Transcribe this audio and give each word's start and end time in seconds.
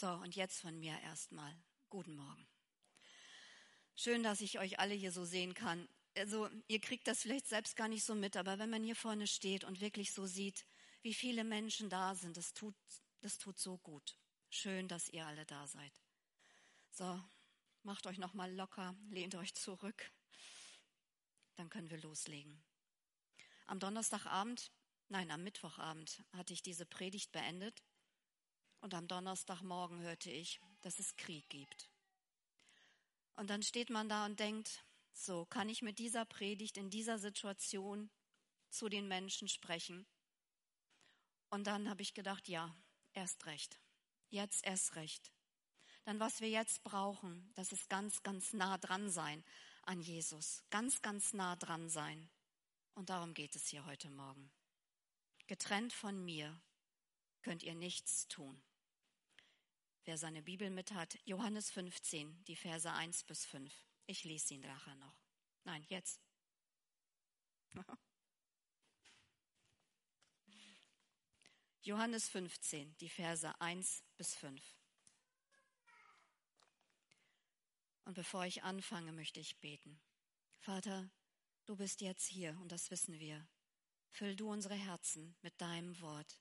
So, 0.00 0.08
und 0.08 0.34
jetzt 0.34 0.62
von 0.62 0.78
mir 0.78 0.98
erstmal. 1.02 1.54
Guten 1.90 2.16
Morgen. 2.16 2.48
Schön, 3.94 4.22
dass 4.22 4.40
ich 4.40 4.58
euch 4.58 4.78
alle 4.78 4.94
hier 4.94 5.12
so 5.12 5.26
sehen 5.26 5.52
kann. 5.52 5.86
Also, 6.16 6.48
ihr 6.68 6.80
kriegt 6.80 7.06
das 7.06 7.20
vielleicht 7.20 7.46
selbst 7.46 7.76
gar 7.76 7.86
nicht 7.86 8.02
so 8.02 8.14
mit, 8.14 8.38
aber 8.38 8.58
wenn 8.58 8.70
man 8.70 8.82
hier 8.82 8.96
vorne 8.96 9.26
steht 9.26 9.62
und 9.62 9.82
wirklich 9.82 10.14
so 10.14 10.24
sieht, 10.24 10.64
wie 11.02 11.12
viele 11.12 11.44
Menschen 11.44 11.90
da 11.90 12.14
sind, 12.14 12.38
das 12.38 12.54
tut, 12.54 12.74
das 13.20 13.36
tut 13.36 13.58
so 13.58 13.76
gut. 13.76 14.16
Schön, 14.48 14.88
dass 14.88 15.10
ihr 15.10 15.26
alle 15.26 15.44
da 15.44 15.66
seid. 15.66 15.92
So, 16.92 17.22
macht 17.82 18.06
euch 18.06 18.16
nochmal 18.16 18.50
locker, 18.54 18.96
lehnt 19.10 19.34
euch 19.34 19.54
zurück. 19.54 20.10
Dann 21.56 21.68
können 21.68 21.90
wir 21.90 22.00
loslegen. 22.00 22.64
Am 23.66 23.78
Donnerstagabend, 23.78 24.72
nein, 25.10 25.30
am 25.30 25.44
Mittwochabend 25.44 26.24
hatte 26.32 26.54
ich 26.54 26.62
diese 26.62 26.86
Predigt 26.86 27.32
beendet 27.32 27.82
und 28.80 28.94
am 28.94 29.08
Donnerstagmorgen 29.08 30.00
hörte 30.00 30.30
ich, 30.30 30.60
dass 30.80 30.98
es 30.98 31.16
Krieg 31.16 31.48
gibt. 31.48 31.88
Und 33.36 33.50
dann 33.50 33.62
steht 33.62 33.90
man 33.90 34.08
da 34.08 34.26
und 34.26 34.38
denkt, 34.38 34.84
so 35.12 35.44
kann 35.46 35.68
ich 35.68 35.82
mit 35.82 35.98
dieser 35.98 36.24
Predigt 36.24 36.76
in 36.76 36.90
dieser 36.90 37.18
Situation 37.18 38.10
zu 38.70 38.88
den 38.88 39.08
Menschen 39.08 39.48
sprechen. 39.48 40.06
Und 41.50 41.66
dann 41.66 41.88
habe 41.88 42.02
ich 42.02 42.14
gedacht, 42.14 42.48
ja, 42.48 42.74
erst 43.12 43.46
recht. 43.46 43.80
Jetzt 44.28 44.64
erst 44.64 44.94
recht. 44.94 45.32
Dann 46.04 46.20
was 46.20 46.40
wir 46.40 46.48
jetzt 46.48 46.82
brauchen, 46.82 47.50
das 47.54 47.72
ist 47.72 47.88
ganz, 47.88 48.22
ganz 48.22 48.52
nah 48.52 48.78
dran 48.78 49.10
sein 49.10 49.44
an 49.82 50.00
Jesus. 50.00 50.62
Ganz, 50.70 51.02
ganz 51.02 51.32
nah 51.32 51.56
dran 51.56 51.88
sein. 51.88 52.30
Und 52.94 53.10
darum 53.10 53.34
geht 53.34 53.56
es 53.56 53.68
hier 53.68 53.84
heute 53.86 54.10
Morgen. 54.10 54.50
Getrennt 55.46 55.92
von 55.92 56.24
mir 56.24 56.60
könnt 57.42 57.62
ihr 57.62 57.74
nichts 57.74 58.28
tun. 58.28 58.62
Wer 60.04 60.16
seine 60.18 60.42
Bibel 60.42 60.70
mit 60.70 60.92
hat, 60.92 61.18
Johannes 61.24 61.70
15, 61.70 62.44
die 62.44 62.56
Verse 62.56 62.90
1 62.90 63.24
bis 63.24 63.44
5. 63.44 63.72
Ich 64.06 64.24
lese 64.24 64.54
ihn 64.54 64.60
nachher 64.60 64.96
noch. 64.96 65.16
Nein, 65.64 65.84
jetzt. 65.88 66.20
Johannes 71.82 72.28
15, 72.28 72.96
die 72.98 73.08
Verse 73.08 73.60
1 73.60 74.02
bis 74.16 74.34
5. 74.34 74.62
Und 78.04 78.14
bevor 78.14 78.44
ich 78.44 78.62
anfange, 78.62 79.12
möchte 79.12 79.40
ich 79.40 79.60
beten. 79.60 80.00
Vater, 80.58 81.10
du 81.66 81.76
bist 81.76 82.00
jetzt 82.00 82.26
hier 82.26 82.58
und 82.60 82.72
das 82.72 82.90
wissen 82.90 83.18
wir. 83.18 83.46
Füll 84.10 84.34
du 84.34 84.50
unsere 84.50 84.74
Herzen 84.74 85.36
mit 85.42 85.60
deinem 85.60 86.00
Wort. 86.00 86.40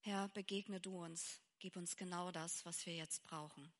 Herr, 0.00 0.28
begegne 0.28 0.80
du 0.80 1.02
uns 1.02 1.40
Gib 1.60 1.76
uns 1.76 1.94
genau 1.94 2.30
das, 2.30 2.64
was 2.64 2.86
wir 2.86 2.94
jetzt 2.94 3.22
brauchen. 3.22 3.70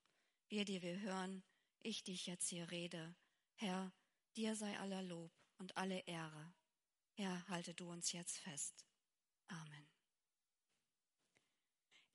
Wir, 0.48 0.66
die 0.66 0.82
wir 0.82 1.00
hören, 1.00 1.42
ich, 1.82 2.04
die 2.04 2.12
ich 2.12 2.26
jetzt 2.26 2.48
hier 2.48 2.70
rede. 2.70 3.14
Herr, 3.54 3.90
dir 4.36 4.54
sei 4.54 4.78
aller 4.78 5.02
Lob 5.02 5.32
und 5.56 5.74
alle 5.78 6.00
Ehre. 6.00 6.52
Herr, 7.14 7.48
halte 7.48 7.72
du 7.72 7.90
uns 7.90 8.12
jetzt 8.12 8.38
fest. 8.38 8.84
Amen. 9.48 9.88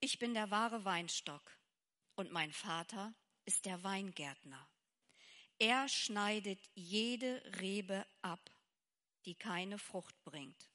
Ich 0.01 0.19
bin 0.19 0.35
der 0.35 0.51
wahre 0.51 0.85
Weinstock 0.85 1.59
und 2.13 2.31
mein 2.31 2.53
Vater 2.53 3.15
ist 3.45 3.65
der 3.65 3.83
Weingärtner. 3.83 4.69
Er 5.57 5.89
schneidet 5.89 6.59
jede 6.75 7.41
Rebe 7.59 8.05
ab, 8.21 8.51
die 9.25 9.33
keine 9.33 9.79
Frucht 9.79 10.23
bringt, 10.23 10.69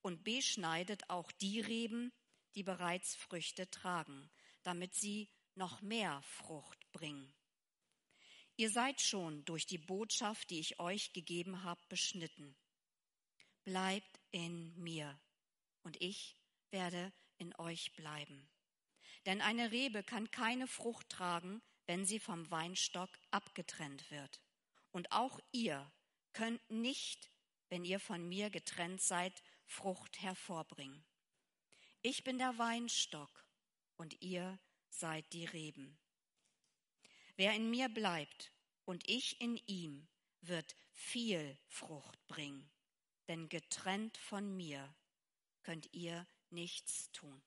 und 0.00 0.22
beschneidet 0.22 1.10
auch 1.10 1.32
die 1.32 1.60
Reben, 1.60 2.12
die 2.54 2.62
bereits 2.62 3.14
Früchte 3.14 3.70
tragen, 3.70 4.30
damit 4.62 4.94
sie 4.94 5.28
noch 5.54 5.80
mehr 5.82 6.22
Frucht 6.22 6.90
bringen. 6.92 7.32
Ihr 8.56 8.70
seid 8.70 9.00
schon 9.00 9.44
durch 9.44 9.66
die 9.66 9.78
Botschaft, 9.78 10.50
die 10.50 10.60
ich 10.60 10.78
euch 10.78 11.12
gegeben 11.12 11.62
habe, 11.64 11.80
beschnitten. 11.88 12.54
Bleibt 13.64 14.20
in 14.30 14.76
mir 14.78 15.18
und 15.82 16.00
ich 16.00 16.36
werde 16.70 17.12
in 17.38 17.54
euch 17.56 17.92
bleiben. 17.94 18.48
Denn 19.26 19.40
eine 19.40 19.70
Rebe 19.70 20.02
kann 20.02 20.30
keine 20.30 20.66
Frucht 20.66 21.08
tragen, 21.08 21.62
wenn 21.86 22.04
sie 22.06 22.18
vom 22.18 22.50
Weinstock 22.50 23.10
abgetrennt 23.30 24.10
wird. 24.10 24.40
Und 24.90 25.10
auch 25.12 25.38
ihr 25.52 25.90
könnt 26.32 26.70
nicht, 26.70 27.30
wenn 27.68 27.84
ihr 27.84 28.00
von 28.00 28.28
mir 28.28 28.50
getrennt 28.50 29.00
seid, 29.00 29.42
Frucht 29.66 30.20
hervorbringen. 30.20 31.04
Ich 32.04 32.24
bin 32.24 32.38
der 32.38 32.58
Weinstock 32.58 33.46
und 33.96 34.20
ihr 34.20 34.58
seid 34.88 35.32
die 35.32 35.44
Reben. 35.44 35.96
Wer 37.36 37.54
in 37.54 37.70
mir 37.70 37.88
bleibt 37.88 38.52
und 38.84 39.08
ich 39.08 39.40
in 39.40 39.56
ihm, 39.68 40.08
wird 40.40 40.74
viel 40.92 41.56
Frucht 41.68 42.26
bringen, 42.26 42.68
denn 43.28 43.48
getrennt 43.48 44.16
von 44.16 44.56
mir 44.56 44.92
könnt 45.62 45.92
ihr 45.92 46.26
nichts 46.50 47.12
tun. 47.12 47.40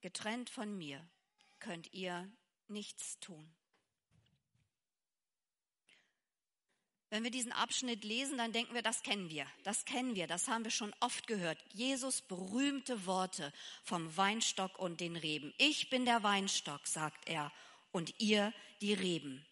Getrennt 0.00 0.50
von 0.50 0.76
mir 0.76 1.08
könnt 1.60 1.92
ihr 1.92 2.28
nichts 2.66 3.20
tun. 3.20 3.54
Wenn 7.12 7.24
wir 7.24 7.30
diesen 7.30 7.52
Abschnitt 7.52 8.04
lesen, 8.04 8.38
dann 8.38 8.52
denken 8.52 8.72
wir, 8.72 8.80
das 8.80 9.02
kennen 9.02 9.28
wir, 9.28 9.46
das 9.64 9.84
kennen 9.84 10.14
wir, 10.14 10.26
das 10.26 10.48
haben 10.48 10.64
wir 10.64 10.70
schon 10.70 10.94
oft 11.00 11.26
gehört. 11.26 11.58
Jesus 11.74 12.22
berühmte 12.22 13.04
Worte 13.04 13.52
vom 13.84 14.16
Weinstock 14.16 14.78
und 14.78 14.98
den 14.98 15.16
Reben. 15.16 15.52
Ich 15.58 15.90
bin 15.90 16.06
der 16.06 16.22
Weinstock, 16.22 16.86
sagt 16.86 17.28
er, 17.28 17.52
und 17.90 18.18
ihr 18.18 18.54
die 18.80 18.94
Reben. 18.94 19.46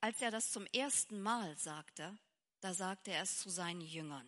Als 0.00 0.22
er 0.22 0.30
das 0.30 0.52
zum 0.52 0.64
ersten 0.72 1.20
Mal 1.20 1.54
sagte, 1.58 2.16
da 2.60 2.72
sagte 2.72 3.10
er 3.10 3.22
es 3.22 3.38
zu 3.40 3.50
seinen 3.50 3.82
Jüngern. 3.82 4.26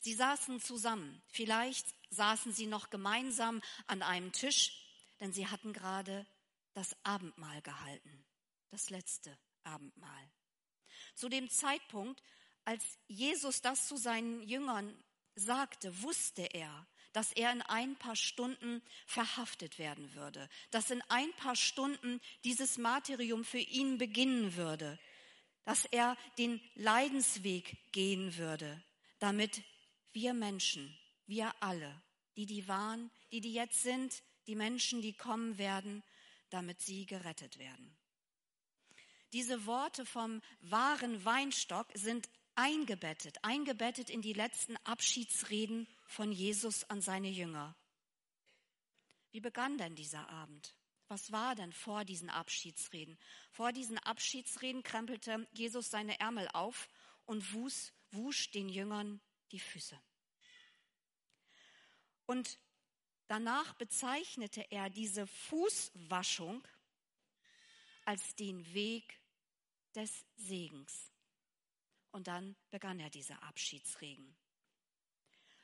Sie 0.00 0.14
saßen 0.14 0.60
zusammen, 0.60 1.22
vielleicht 1.28 1.86
saßen 2.10 2.52
sie 2.52 2.66
noch 2.66 2.90
gemeinsam 2.90 3.62
an 3.86 4.02
einem 4.02 4.32
Tisch, 4.32 4.84
denn 5.20 5.32
sie 5.32 5.46
hatten 5.46 5.72
gerade 5.72 6.26
das 6.72 6.96
Abendmahl 7.04 7.62
gehalten, 7.62 8.26
das 8.72 8.90
letzte 8.90 9.38
Abendmahl. 9.62 10.32
Zu 11.14 11.28
dem 11.28 11.48
Zeitpunkt, 11.48 12.22
als 12.64 12.82
Jesus 13.08 13.60
das 13.60 13.88
zu 13.88 13.96
seinen 13.96 14.42
Jüngern 14.42 14.96
sagte, 15.34 16.02
wusste 16.02 16.42
er, 16.42 16.86
dass 17.12 17.32
er 17.32 17.52
in 17.52 17.62
ein 17.62 17.96
paar 17.96 18.16
Stunden 18.16 18.82
verhaftet 19.06 19.78
werden 19.78 20.14
würde, 20.14 20.48
dass 20.70 20.90
in 20.90 21.00
ein 21.02 21.32
paar 21.34 21.54
Stunden 21.54 22.20
dieses 22.42 22.76
Martyrium 22.76 23.44
für 23.44 23.58
ihn 23.58 23.98
beginnen 23.98 24.56
würde, 24.56 24.98
dass 25.64 25.84
er 25.86 26.16
den 26.38 26.60
Leidensweg 26.74 27.76
gehen 27.92 28.36
würde, 28.36 28.82
damit 29.18 29.62
wir 30.12 30.34
Menschen, 30.34 30.96
wir 31.26 31.54
alle, 31.60 32.02
die 32.36 32.46
die 32.46 32.66
waren, 32.68 33.10
die 33.32 33.40
die 33.40 33.54
jetzt 33.54 33.82
sind, 33.82 34.22
die 34.46 34.56
Menschen, 34.56 35.00
die 35.00 35.12
kommen 35.12 35.56
werden, 35.56 36.02
damit 36.50 36.80
sie 36.80 37.06
gerettet 37.06 37.58
werden. 37.58 37.96
Diese 39.34 39.66
Worte 39.66 40.06
vom 40.06 40.40
wahren 40.60 41.24
Weinstock 41.24 41.88
sind 41.94 42.28
eingebettet, 42.54 43.42
eingebettet 43.42 44.08
in 44.08 44.22
die 44.22 44.32
letzten 44.32 44.76
Abschiedsreden 44.84 45.88
von 46.06 46.30
Jesus 46.30 46.84
an 46.84 47.00
seine 47.00 47.30
Jünger. 47.30 47.74
Wie 49.32 49.40
begann 49.40 49.76
denn 49.76 49.96
dieser 49.96 50.28
Abend? 50.28 50.76
Was 51.08 51.32
war 51.32 51.56
denn 51.56 51.72
vor 51.72 52.04
diesen 52.04 52.30
Abschiedsreden? 52.30 53.18
Vor 53.50 53.72
diesen 53.72 53.98
Abschiedsreden 53.98 54.84
krempelte 54.84 55.48
Jesus 55.50 55.90
seine 55.90 56.20
Ärmel 56.20 56.48
auf 56.52 56.88
und 57.26 57.54
wusch, 57.54 57.92
wusch 58.12 58.52
den 58.52 58.68
Jüngern 58.68 59.20
die 59.50 59.58
Füße. 59.58 60.00
Und 62.26 62.60
danach 63.26 63.72
bezeichnete 63.74 64.70
er 64.70 64.90
diese 64.90 65.26
Fußwaschung 65.26 66.62
als 68.04 68.36
den 68.36 68.72
Weg 68.72 69.20
des 69.94 70.24
Segens. 70.36 71.10
Und 72.10 72.26
dann 72.26 72.56
begann 72.70 73.00
er 73.00 73.10
dieser 73.10 73.42
Abschiedsregen. 73.42 74.36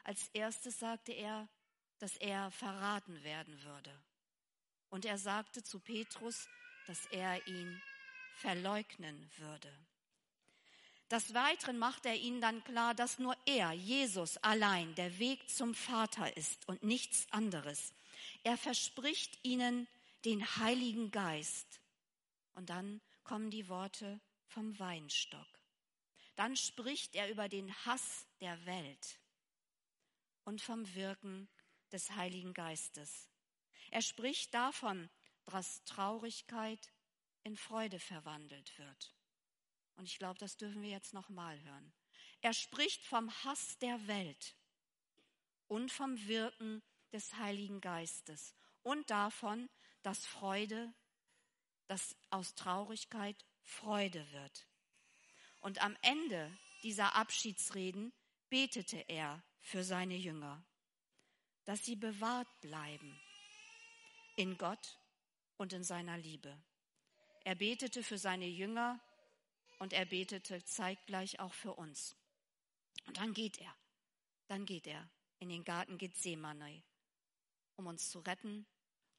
Als 0.04 0.28
erstes 0.32 0.78
sagte 0.78 1.12
er, 1.12 1.48
dass 1.98 2.16
er 2.16 2.50
verraten 2.50 3.22
werden 3.22 3.62
würde. 3.62 4.02
Und 4.88 5.04
er 5.04 5.18
sagte 5.18 5.62
zu 5.62 5.78
Petrus, 5.78 6.48
dass 6.86 7.06
er 7.06 7.46
ihn 7.46 7.80
verleugnen 8.34 9.30
würde. 9.36 9.72
Des 11.10 11.34
Weiteren 11.34 11.78
macht 11.78 12.06
er 12.06 12.14
ihnen 12.14 12.40
dann 12.40 12.62
klar, 12.64 12.94
dass 12.94 13.18
nur 13.18 13.36
er, 13.44 13.72
Jesus, 13.72 14.36
allein 14.38 14.94
der 14.94 15.18
Weg 15.18 15.50
zum 15.50 15.74
Vater 15.74 16.36
ist 16.36 16.66
und 16.68 16.84
nichts 16.84 17.26
anderes. 17.32 17.92
Er 18.44 18.56
verspricht 18.56 19.38
ihnen 19.42 19.88
den 20.24 20.44
Heiligen 20.56 21.10
Geist. 21.10 21.80
Und 22.54 22.70
dann 22.70 23.00
kommen 23.24 23.50
die 23.50 23.68
Worte 23.68 24.20
vom 24.46 24.78
Weinstock. 24.78 25.46
Dann 26.36 26.56
spricht 26.56 27.14
er 27.14 27.30
über 27.30 27.48
den 27.48 27.72
Hass 27.84 28.26
der 28.40 28.64
Welt 28.66 29.20
und 30.44 30.60
vom 30.60 30.94
Wirken 30.94 31.48
des 31.92 32.10
Heiligen 32.12 32.54
Geistes. 32.54 33.28
Er 33.90 34.02
spricht 34.02 34.54
davon, 34.54 35.10
dass 35.46 35.84
Traurigkeit 35.84 36.92
in 37.42 37.56
Freude 37.56 37.98
verwandelt 37.98 38.78
wird. 38.78 39.14
Und 39.96 40.06
ich 40.06 40.18
glaube, 40.18 40.38
das 40.38 40.56
dürfen 40.56 40.82
wir 40.82 40.90
jetzt 40.90 41.12
nochmal 41.12 41.60
hören. 41.62 41.92
Er 42.40 42.54
spricht 42.54 43.04
vom 43.04 43.30
Hass 43.44 43.78
der 43.78 44.06
Welt 44.06 44.56
und 45.66 45.92
vom 45.92 46.26
Wirken 46.26 46.82
des 47.12 47.34
Heiligen 47.34 47.80
Geistes 47.80 48.54
und 48.82 49.10
davon, 49.10 49.68
dass 50.02 50.24
Freude, 50.24 50.94
dass 51.90 52.14
aus 52.30 52.54
Traurigkeit 52.54 53.44
Freude 53.64 54.24
wird. 54.30 54.68
Und 55.58 55.82
am 55.82 55.96
Ende 56.02 56.56
dieser 56.84 57.16
Abschiedsreden 57.16 58.12
betete 58.48 58.98
er 59.08 59.42
für 59.60 59.82
seine 59.82 60.14
Jünger, 60.14 60.62
dass 61.64 61.84
sie 61.84 61.96
bewahrt 61.96 62.46
bleiben 62.60 63.20
in 64.36 64.56
Gott 64.56 65.00
und 65.56 65.72
in 65.72 65.82
seiner 65.82 66.16
Liebe. 66.16 66.56
Er 67.42 67.56
betete 67.56 68.04
für 68.04 68.18
seine 68.18 68.46
Jünger 68.46 69.00
und 69.80 69.92
er 69.92 70.04
betete 70.06 70.64
zeitgleich 70.64 71.40
auch 71.40 71.54
für 71.54 71.74
uns. 71.74 72.14
Und 73.06 73.16
dann 73.16 73.34
geht 73.34 73.58
er, 73.58 73.74
dann 74.46 74.64
geht 74.64 74.86
er 74.86 75.10
in 75.40 75.48
den 75.48 75.64
Garten 75.64 75.98
Gethsemane, 75.98 76.84
um 77.74 77.88
uns 77.88 78.10
zu 78.10 78.20
retten, 78.20 78.64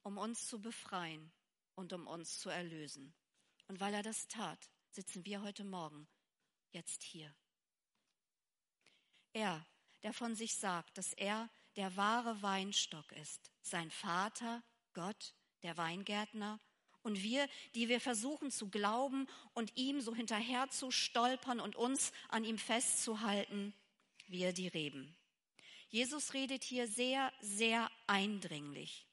um 0.04 0.16
uns 0.16 0.46
zu 0.46 0.58
befreien 0.58 1.30
und 1.74 1.92
um 1.92 2.06
uns 2.06 2.38
zu 2.38 2.50
erlösen. 2.50 3.14
Und 3.68 3.80
weil 3.80 3.94
er 3.94 4.02
das 4.02 4.28
tat, 4.28 4.70
sitzen 4.90 5.24
wir 5.24 5.42
heute 5.42 5.64
Morgen 5.64 6.08
jetzt 6.72 7.02
hier. 7.02 7.34
Er, 9.32 9.66
der 10.02 10.12
von 10.12 10.34
sich 10.34 10.54
sagt, 10.56 10.98
dass 10.98 11.12
er 11.12 11.48
der 11.76 11.96
wahre 11.96 12.42
Weinstock 12.42 13.12
ist, 13.12 13.50
sein 13.62 13.90
Vater, 13.90 14.62
Gott, 14.92 15.34
der 15.62 15.76
Weingärtner, 15.76 16.60
und 17.02 17.22
wir, 17.22 17.48
die 17.74 17.88
wir 17.88 18.00
versuchen 18.00 18.50
zu 18.50 18.68
glauben 18.68 19.26
und 19.54 19.76
ihm 19.76 20.00
so 20.00 20.14
hinterher 20.14 20.68
zu 20.70 20.90
stolpern 20.90 21.60
und 21.60 21.76
uns 21.76 22.12
an 22.28 22.44
ihm 22.44 22.58
festzuhalten, 22.58 23.74
wir 24.26 24.52
die 24.52 24.68
Reben. 24.68 25.16
Jesus 25.88 26.32
redet 26.32 26.62
hier 26.62 26.86
sehr, 26.86 27.32
sehr 27.40 27.90
eindringlich. 28.06 29.06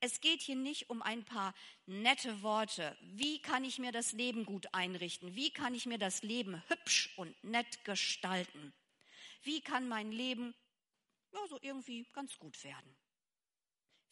Es 0.00 0.20
geht 0.20 0.42
hier 0.42 0.54
nicht 0.54 0.90
um 0.90 1.02
ein 1.02 1.24
paar 1.24 1.54
nette 1.86 2.42
Worte. 2.42 2.96
Wie 3.00 3.42
kann 3.42 3.64
ich 3.64 3.78
mir 3.78 3.90
das 3.90 4.12
Leben 4.12 4.44
gut 4.44 4.72
einrichten? 4.72 5.34
Wie 5.34 5.50
kann 5.50 5.74
ich 5.74 5.86
mir 5.86 5.98
das 5.98 6.22
Leben 6.22 6.62
hübsch 6.68 7.12
und 7.16 7.42
nett 7.42 7.84
gestalten? 7.84 8.72
Wie 9.42 9.60
kann 9.60 9.88
mein 9.88 10.12
Leben 10.12 10.54
ja, 11.32 11.40
so 11.48 11.58
irgendwie 11.62 12.04
ganz 12.12 12.38
gut 12.38 12.62
werden? 12.62 12.96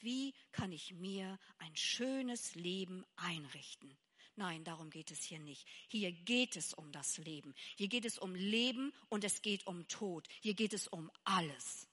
Wie 0.00 0.35
kann 0.53 0.73
ich 0.73 0.93
mir 0.93 1.38
ein 1.59 1.75
schönes 1.77 2.55
Leben 2.55 3.06
einrichten? 3.17 3.97
Nein, 4.35 4.65
darum 4.65 4.91
geht 4.91 5.11
es 5.11 5.23
hier 5.23 5.39
nicht. 5.39 5.67
Hier 5.89 6.12
geht 6.12 6.56
es 6.56 6.75
um 6.75 6.93
das 6.93 7.17
Leben. 7.17 7.55
Hier 7.77 7.89
geht 7.89 8.05
es 8.05 8.19
um 8.19 8.35
Leben 8.35 8.93
und 9.09 9.25
es 9.25 9.41
geht 9.41 9.67
um 9.67 9.89
Tod. 9.89 10.29
Hier 10.41 10.55
geht 10.55 10.75
es 10.75 10.89
um 10.89 11.11
alles. 11.25 11.89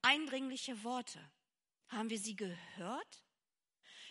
Eindringliche 0.00 0.82
Worte. 0.84 1.20
Haben 1.92 2.10
wir 2.10 2.18
sie 2.18 2.36
gehört? 2.36 3.22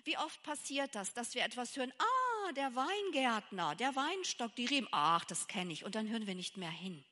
Wie 0.03 0.17
oft 0.17 0.41
passiert 0.43 0.93
das, 0.95 1.13
dass 1.13 1.33
wir 1.35 1.43
etwas 1.43 1.75
hören? 1.75 1.91
Ah, 1.97 2.51
der 2.53 2.75
Weingärtner, 2.75 3.75
der 3.75 3.95
Weinstock, 3.95 4.55
die 4.55 4.65
Reben. 4.65 4.87
Ach, 4.91 5.25
das 5.25 5.47
kenne 5.47 5.73
ich. 5.73 5.83
Und 5.83 5.95
dann 5.95 6.07
hören 6.07 6.27
wir 6.27 6.35
nicht 6.35 6.57
mehr 6.57 6.71
hin. 6.71 7.03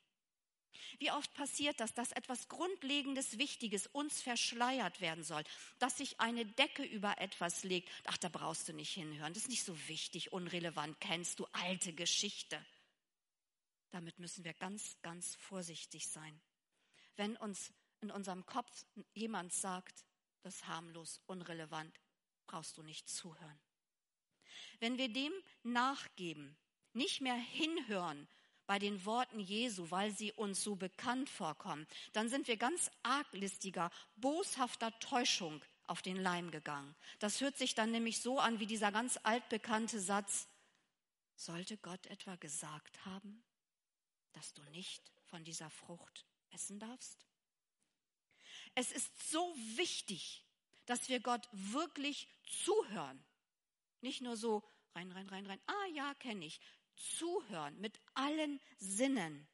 Wie 1.00 1.12
oft 1.12 1.34
passiert 1.34 1.80
das, 1.80 1.94
dass 1.94 2.12
etwas 2.12 2.50
Grundlegendes, 2.50 3.38
Wichtiges 3.38 3.88
uns 3.88 4.22
verschleiert 4.22 5.02
werden 5.02 5.24
soll, 5.24 5.44
dass 5.80 5.98
sich 5.98 6.20
eine 6.20 6.46
Decke 6.46 6.84
über 6.84 7.20
etwas 7.20 7.64
legt. 7.64 7.90
Ach, 8.06 8.18
da 8.18 8.30
brauchst 8.30 8.68
du 8.68 8.74
nicht 8.74 8.94
hinhören, 8.94 9.34
das 9.34 9.44
ist 9.44 9.50
nicht 9.50 9.64
so 9.64 9.88
wichtig, 9.88 10.34
unrelevant, 10.34 11.00
kennst 11.00 11.40
du 11.40 11.48
alte 11.54 11.94
Geschichte. 11.94 12.64
Damit 13.92 14.20
müssen 14.20 14.44
wir 14.44 14.54
ganz, 14.54 14.98
ganz 15.02 15.36
vorsichtig 15.36 16.08
sein. 16.08 16.40
Wenn 17.16 17.38
uns 17.38 17.72
in 18.02 18.12
unserem 18.12 18.46
Kopf 18.46 18.86
jemand 19.14 19.54
sagt, 19.54 20.06
das 20.42 20.56
ist 20.56 20.68
harmlos, 20.68 21.22
unrelevant, 21.28 22.00
brauchst 22.48 22.78
du 22.78 22.84
nicht 22.84 23.10
zuhören. 23.10 23.60
Wenn 24.80 24.98
wir 24.98 25.12
dem 25.12 25.34
nachgeben, 25.64 26.58
nicht 26.94 27.22
mehr 27.22 27.36
hinhören, 27.36 28.28
bei 28.66 28.78
den 28.78 29.04
Worten 29.04 29.40
Jesu, 29.40 29.90
weil 29.90 30.12
sie 30.12 30.32
uns 30.32 30.64
so 30.64 30.76
bekannt 30.76 31.28
vorkommen, 31.28 31.88
dann 32.14 32.30
sind 32.30 32.48
wir 32.48 32.56
ganz 32.56 32.92
arglistiger, 33.02 33.90
boshafter 34.16 34.98
Täuschung 35.00 35.60
auf 35.88 36.04
den 36.04 36.18
Leim 36.18 36.52
gegangen. 36.52 36.96
Das 37.18 37.42
hört 37.42 37.58
sich 37.58 37.74
dann 37.74 37.90
nämlich 37.90 38.22
so 38.22 38.38
an 38.38 38.60
wie 38.60 38.68
dieser 38.68 38.92
ganz 38.92 39.18
altbekannte 39.24 40.00
Satz, 40.00 40.48
sollte 41.36 41.78
Gott 41.78 42.06
etwa 42.08 42.36
gesagt 42.36 43.06
haben, 43.06 43.44
dass 44.34 44.54
du 44.54 44.62
nicht 44.66 45.12
von 45.24 45.44
dieser 45.44 45.72
Frucht 45.72 46.28
essen 46.52 46.78
darfst? 46.78 47.26
Es 48.76 48.92
ist 48.92 49.32
so 49.32 49.56
wichtig, 49.76 50.46
dass 50.86 51.10
wir 51.10 51.20
Gott 51.20 51.48
wirklich 51.52 52.28
zuhören. 52.64 53.24
Nicht 54.02 54.22
nur 54.22 54.38
so 54.38 54.64
rein, 54.96 55.12
rein, 55.12 55.28
rein, 55.30 55.46
rein, 55.46 55.62
ah 55.68 55.86
ja, 55.94 56.14
kenne 56.16 56.46
ich, 56.46 56.60
zuhören 56.96 57.80
mit 57.80 58.00
allen 58.14 58.60
Sinnen, 58.78 59.48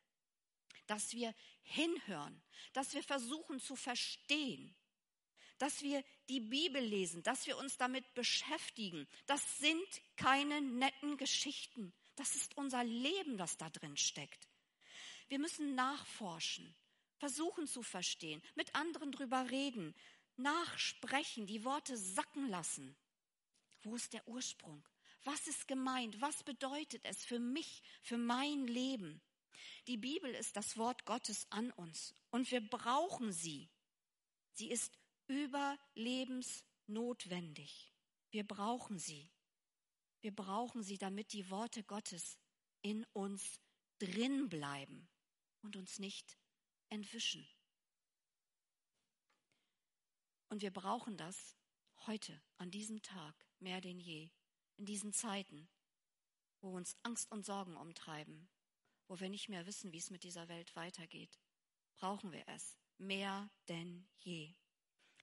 dass 0.88 1.14
wir 1.14 1.34
hinhören, 1.64 2.42
dass 2.74 2.94
wir 2.94 3.04
versuchen 3.04 3.60
zu 3.60 3.76
verstehen, 3.76 4.76
dass 5.58 5.82
wir 5.82 6.04
die 6.30 6.42
Bibel 6.42 6.82
lesen, 6.82 7.24
dass 7.24 7.48
wir 7.48 7.58
uns 7.58 7.78
damit 7.78 8.14
beschäftigen. 8.14 9.08
Das 9.26 9.58
sind 9.58 9.88
keine 10.16 10.62
netten 10.62 11.18
Geschichten. 11.18 11.94
Das 12.16 12.36
ist 12.36 12.58
unser 12.58 12.84
Leben, 12.84 13.38
das 13.38 13.58
da 13.58 13.70
drin 13.70 13.98
steckt. 13.98 14.48
Wir 15.28 15.40
müssen 15.40 15.76
nachforschen, 15.76 16.76
versuchen 17.18 17.68
zu 17.68 17.84
verstehen, 17.84 18.42
mit 18.56 18.74
anderen 18.76 19.12
drüber 19.12 19.50
reden, 19.50 19.94
nachsprechen, 20.38 21.48
die 21.48 21.64
Worte 21.64 21.98
sacken 21.98 22.50
lassen. 22.50 22.96
Wo 23.84 23.96
ist 23.96 24.14
der 24.14 24.28
Ursprung? 24.28 24.86
Was 25.24 25.48
ist 25.48 25.68
gemeint? 25.68 26.22
Was 26.22 26.44
bedeutet 26.44 27.04
es 27.06 27.26
für 27.26 27.40
mich, 27.40 27.82
für 28.02 28.18
mein 28.18 28.68
Leben? 28.68 29.22
Die 29.88 29.98
Bibel 29.98 30.32
ist 30.34 30.56
das 30.56 30.78
Wort 30.78 31.06
Gottes 31.06 31.48
an 31.52 31.72
uns 31.72 32.14
und 32.32 32.50
wir 32.52 32.62
brauchen 32.62 33.32
sie. 33.32 33.70
Sie 34.52 34.70
ist 34.70 34.94
überlebensnotwendig. 35.28 37.92
Wir 38.32 38.46
brauchen 38.46 39.00
sie. 39.00 39.32
Wir 40.22 40.36
brauchen 40.36 40.84
sie, 40.84 40.98
damit 40.98 41.32
die 41.34 41.50
Worte 41.50 41.84
Gottes 41.84 42.38
in 42.82 43.06
uns 43.14 43.60
drin 44.00 44.50
bleiben 44.50 45.08
und 45.62 45.76
uns 45.76 46.00
nicht 46.00 46.38
entwischen. 46.90 47.48
Und 50.50 50.62
wir 50.62 50.72
brauchen 50.72 51.18
das 51.18 51.56
heute, 52.06 52.42
an 52.58 52.72
diesem 52.72 53.02
Tag, 53.02 53.36
mehr 53.60 53.82
denn 53.82 54.00
je 54.00 54.30
in 54.78 54.86
diesen 54.86 55.14
Zeiten, 55.14 55.70
wo 56.62 56.76
uns 56.76 56.98
Angst 57.04 57.32
und 57.32 57.46
Sorgen 57.46 57.78
umtreiben, 57.78 58.50
wo 59.08 59.20
wir 59.20 59.30
nicht 59.30 59.50
mehr 59.50 59.66
wissen, 59.66 59.92
wie 59.92 59.98
es 59.98 60.10
mit 60.10 60.24
dieser 60.24 60.48
Welt 60.48 60.76
weitergeht, 60.76 61.40
brauchen 61.96 62.32
wir 62.32 62.48
es 62.48 62.78
mehr 62.98 63.50
denn 63.68 64.08
je. 64.18 64.54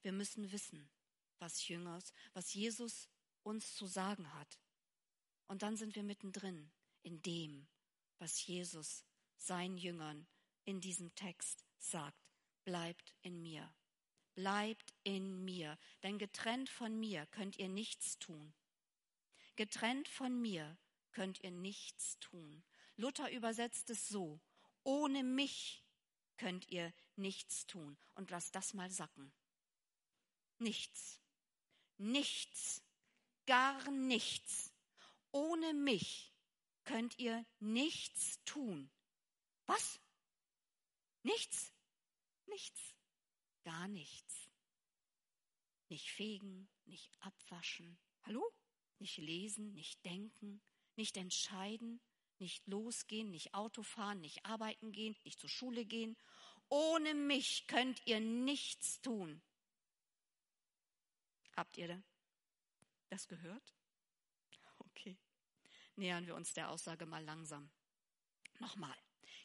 Wir 0.02 0.12
müssen 0.12 0.52
wissen, 0.52 0.90
was 1.38 1.66
Jüngers, 1.69 2.12
was 2.33 2.54
Jesus 2.54 3.09
uns 3.42 3.75
zu 3.75 3.87
sagen 3.87 4.33
hat. 4.35 4.61
Und 5.49 5.62
dann 5.62 5.76
sind 5.76 5.95
wir 5.97 6.02
mittendrin 6.02 6.71
in 7.02 7.21
dem, 7.23 7.69
was 8.19 8.47
Jesus 8.47 9.04
seinen 9.37 9.76
Jüngern 9.76 10.26
in 10.64 10.81
diesem 10.81 11.14
Text 11.14 11.64
sagt. 11.78 12.19
Bleibt 12.64 13.14
in 13.23 13.42
mir. 13.42 13.75
Bleibt 14.35 14.95
in 15.02 15.45
mir. 15.45 15.78
Denn 16.02 16.19
getrennt 16.19 16.69
von 16.69 16.99
mir 16.99 17.26
könnt 17.26 17.59
ihr 17.59 17.69
nichts 17.69 18.19
tun. 18.19 18.54
Getrennt 19.57 20.09
von 20.09 20.40
mir 20.40 20.78
könnt 21.12 21.42
ihr 21.42 21.50
nichts 21.50 22.19
tun. 22.21 22.64
Luther 22.97 23.31
übersetzt 23.31 23.90
es 23.90 24.09
so, 24.09 24.40
ohne 24.85 25.23
mich 25.23 25.85
könnt 26.37 26.69
ihr 26.69 26.92
nichts 27.16 27.66
tun. 27.66 27.99
Und 28.14 28.31
lasst 28.31 28.54
das 28.54 28.75
mal 28.75 28.90
sacken. 28.90 29.33
Nichts. 30.59 31.21
Nichts. 31.99 32.83
Gar 33.47 33.90
nichts. 33.90 34.73
Ohne 35.31 35.75
mich 35.75 36.33
könnt 36.85 37.19
ihr 37.19 37.45
nichts 37.59 38.42
tun. 38.45 38.90
Was? 39.66 40.00
Nichts? 41.23 41.73
Nichts. 42.47 42.95
Gar 43.64 43.88
nichts. 43.88 44.50
Nicht 45.88 46.11
fegen, 46.11 46.69
nicht 46.85 47.11
abwaschen. 47.21 47.99
Hallo? 48.23 48.52
nicht 49.02 49.19
lesen, 49.19 49.75
nicht 49.75 50.02
denken, 50.05 50.62
nicht 50.97 51.17
entscheiden, 51.19 52.00
nicht 52.38 52.67
losgehen, 52.67 53.31
nicht 53.31 53.52
Auto 53.52 53.83
fahren, 53.83 54.21
nicht 54.21 54.47
arbeiten 54.47 54.93
gehen, 54.93 55.14
nicht 55.25 55.38
zur 55.38 55.50
Schule 55.50 55.85
gehen. 55.85 56.17
Ohne 56.69 57.12
mich 57.12 57.67
könnt 57.67 58.00
ihr 58.07 58.21
nichts 58.21 59.00
tun. 59.02 59.43
Habt 61.57 61.76
ihr 61.76 62.02
das 63.11 63.29
gehört? 63.29 63.75
Okay. 64.79 65.19
Nähern 65.97 66.26
wir 66.26 66.35
uns 66.35 66.55
der 66.55 66.71
Aussage 66.71 67.05
mal 67.05 67.23
langsam. 67.23 67.71
Nochmal. 68.61 68.97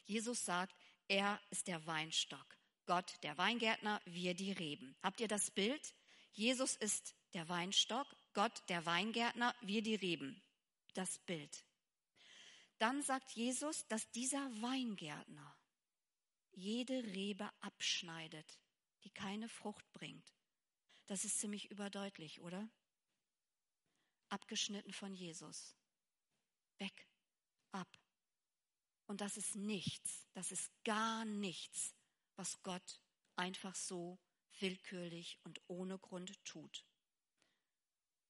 Jesus 0.04 0.44
sagt, 0.44 0.74
er 1.08 1.40
ist 1.50 1.66
der 1.66 1.84
Weinstock. 1.86 2.46
Gott 2.86 3.22
der 3.22 3.36
Weingärtner, 3.36 4.00
wir 4.06 4.34
die 4.34 4.52
Reben. 4.52 4.96
Habt 5.02 5.20
ihr 5.20 5.28
das 5.28 5.50
Bild? 5.50 5.94
Jesus 6.32 6.76
ist 6.76 7.14
der 7.34 7.48
Weinstock, 7.48 8.06
Gott 8.32 8.62
der 8.68 8.86
Weingärtner, 8.86 9.54
wir 9.60 9.82
die 9.82 9.94
Reben. 9.94 10.42
Das 10.94 11.18
Bild. 11.20 11.64
Dann 12.78 13.02
sagt 13.02 13.32
Jesus, 13.32 13.86
dass 13.88 14.10
dieser 14.12 14.40
Weingärtner 14.62 15.56
jede 16.52 17.02
Rebe 17.04 17.50
abschneidet, 17.60 18.58
die 19.04 19.10
keine 19.10 19.48
Frucht 19.48 19.92
bringt. 19.92 20.34
Das 21.06 21.24
ist 21.24 21.38
ziemlich 21.40 21.70
überdeutlich, 21.70 22.40
oder? 22.40 22.68
Abgeschnitten 24.28 24.92
von 24.92 25.14
Jesus. 25.14 25.74
Weg, 26.78 27.08
ab. 27.72 27.97
Und 29.08 29.22
das 29.22 29.38
ist 29.38 29.56
nichts, 29.56 30.28
das 30.34 30.52
ist 30.52 30.70
gar 30.84 31.24
nichts, 31.24 31.94
was 32.36 32.62
Gott 32.62 33.00
einfach 33.36 33.74
so 33.74 34.18
willkürlich 34.60 35.40
und 35.44 35.62
ohne 35.66 35.98
Grund 35.98 36.44
tut. 36.44 36.84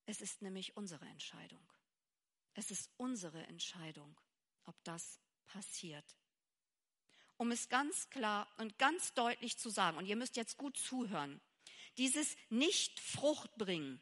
Es 0.06 0.20
ist 0.20 0.40
nämlich 0.40 0.76
unsere 0.76 1.04
Entscheidung. 1.06 1.72
Es 2.54 2.70
ist 2.70 2.90
unsere 2.96 3.44
Entscheidung, 3.48 4.20
ob 4.66 4.76
das 4.84 5.20
passiert. 5.46 6.16
Um 7.38 7.50
es 7.50 7.68
ganz 7.68 8.08
klar 8.08 8.48
und 8.58 8.78
ganz 8.78 9.12
deutlich 9.14 9.58
zu 9.58 9.70
sagen, 9.70 9.98
und 9.98 10.06
ihr 10.06 10.16
müsst 10.16 10.36
jetzt 10.36 10.56
gut 10.56 10.76
zuhören, 10.76 11.40
dieses 11.96 12.36
Nicht-Fruchtbringen 12.50 14.00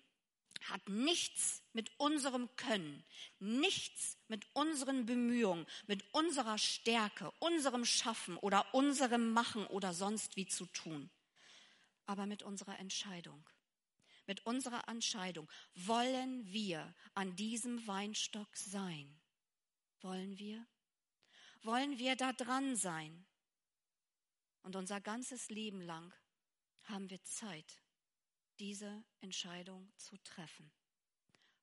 hat 0.70 0.88
nichts 0.88 1.62
mit 1.73 1.90
unserem 1.99 2.54
Können, 2.56 3.04
nichts 3.38 4.18
mit 4.28 4.46
unseren 4.54 5.06
Bemühungen, 5.06 5.66
mit 5.87 6.04
unserer 6.14 6.58
Stärke, 6.58 7.32
unserem 7.38 7.85
Schaffen 7.85 8.37
oder 8.38 8.75
unserem 8.75 9.32
Machen 9.32 9.66
oder 9.66 9.94
sonst 9.94 10.37
wie 10.37 10.46
zu 10.46 10.66
tun, 10.66 11.11
aber 12.06 12.26
mit 12.26 12.42
unserer 12.42 12.78
Entscheidung. 12.78 13.49
Mit 14.26 14.44
unserer 14.44 14.88
Entscheidung 14.88 15.49
wollen 15.75 16.52
wir 16.52 16.94
an 17.14 17.37
diesem 17.37 17.87
Weinstock 17.87 18.56
sein. 18.56 19.20
Wollen 20.00 20.37
wir? 20.38 20.66
Wollen 21.62 21.99
wir 21.99 22.16
da 22.16 22.32
dran 22.32 22.76
sein? 22.76 23.25
Und 24.62 24.75
unser 24.75 25.00
ganzes 25.00 25.49
Leben 25.49 25.80
lang 25.80 26.12
haben 26.85 27.08
wir 27.08 27.23
Zeit, 27.23 27.80
diese 28.58 29.04
Entscheidung 29.20 29.92
zu 29.96 30.16
treffen. 30.25 30.70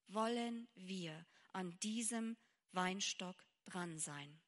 Wollen 0.07 0.67
wir 0.75 1.25
an 1.51 1.77
diesem 1.79 2.38
Weinstock 2.71 3.45
dran 3.65 4.00
sein? 4.00 4.41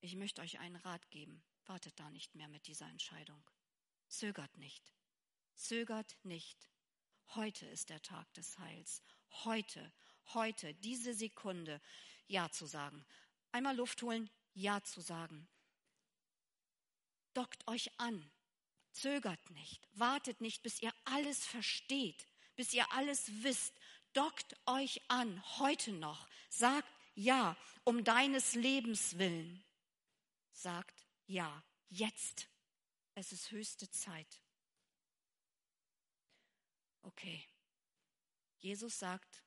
Ich 0.00 0.16
möchte 0.16 0.42
euch 0.42 0.58
einen 0.58 0.76
Rat 0.76 1.10
geben. 1.10 1.42
Wartet 1.66 1.98
da 2.00 2.10
nicht 2.10 2.34
mehr 2.34 2.48
mit 2.48 2.66
dieser 2.66 2.88
Entscheidung. 2.88 3.42
Zögert 4.08 4.56
nicht. 4.58 4.92
Zögert 5.54 6.16
nicht. 6.24 6.68
Heute 7.34 7.66
ist 7.66 7.90
der 7.90 8.02
Tag 8.02 8.32
des 8.34 8.58
Heils. 8.58 9.02
Heute, 9.44 9.92
heute, 10.34 10.74
diese 10.74 11.14
Sekunde, 11.14 11.80
Ja 12.26 12.50
zu 12.50 12.66
sagen. 12.66 13.04
Einmal 13.52 13.76
Luft 13.76 14.02
holen, 14.02 14.30
Ja 14.54 14.82
zu 14.82 15.00
sagen. 15.00 15.48
Dockt 17.34 17.68
euch 17.68 17.90
an. 18.00 18.30
Zögert 18.92 19.50
nicht, 19.50 19.88
wartet 19.92 20.40
nicht, 20.40 20.62
bis 20.62 20.82
ihr 20.82 20.92
alles 21.04 21.46
versteht, 21.46 22.26
bis 22.56 22.72
ihr 22.74 22.90
alles 22.92 23.42
wisst. 23.42 23.74
Dockt 24.12 24.56
euch 24.66 25.00
an, 25.08 25.42
heute 25.58 25.92
noch. 25.92 26.28
Sagt 26.48 26.88
ja, 27.14 27.56
um 27.84 28.02
deines 28.02 28.54
Lebens 28.54 29.18
willen. 29.18 29.64
Sagt 30.52 31.06
ja, 31.26 31.62
jetzt. 31.88 32.48
Es 33.14 33.32
ist 33.32 33.50
höchste 33.50 33.90
Zeit. 33.90 34.42
Okay. 37.02 37.44
Jesus 38.58 38.98
sagt 38.98 39.42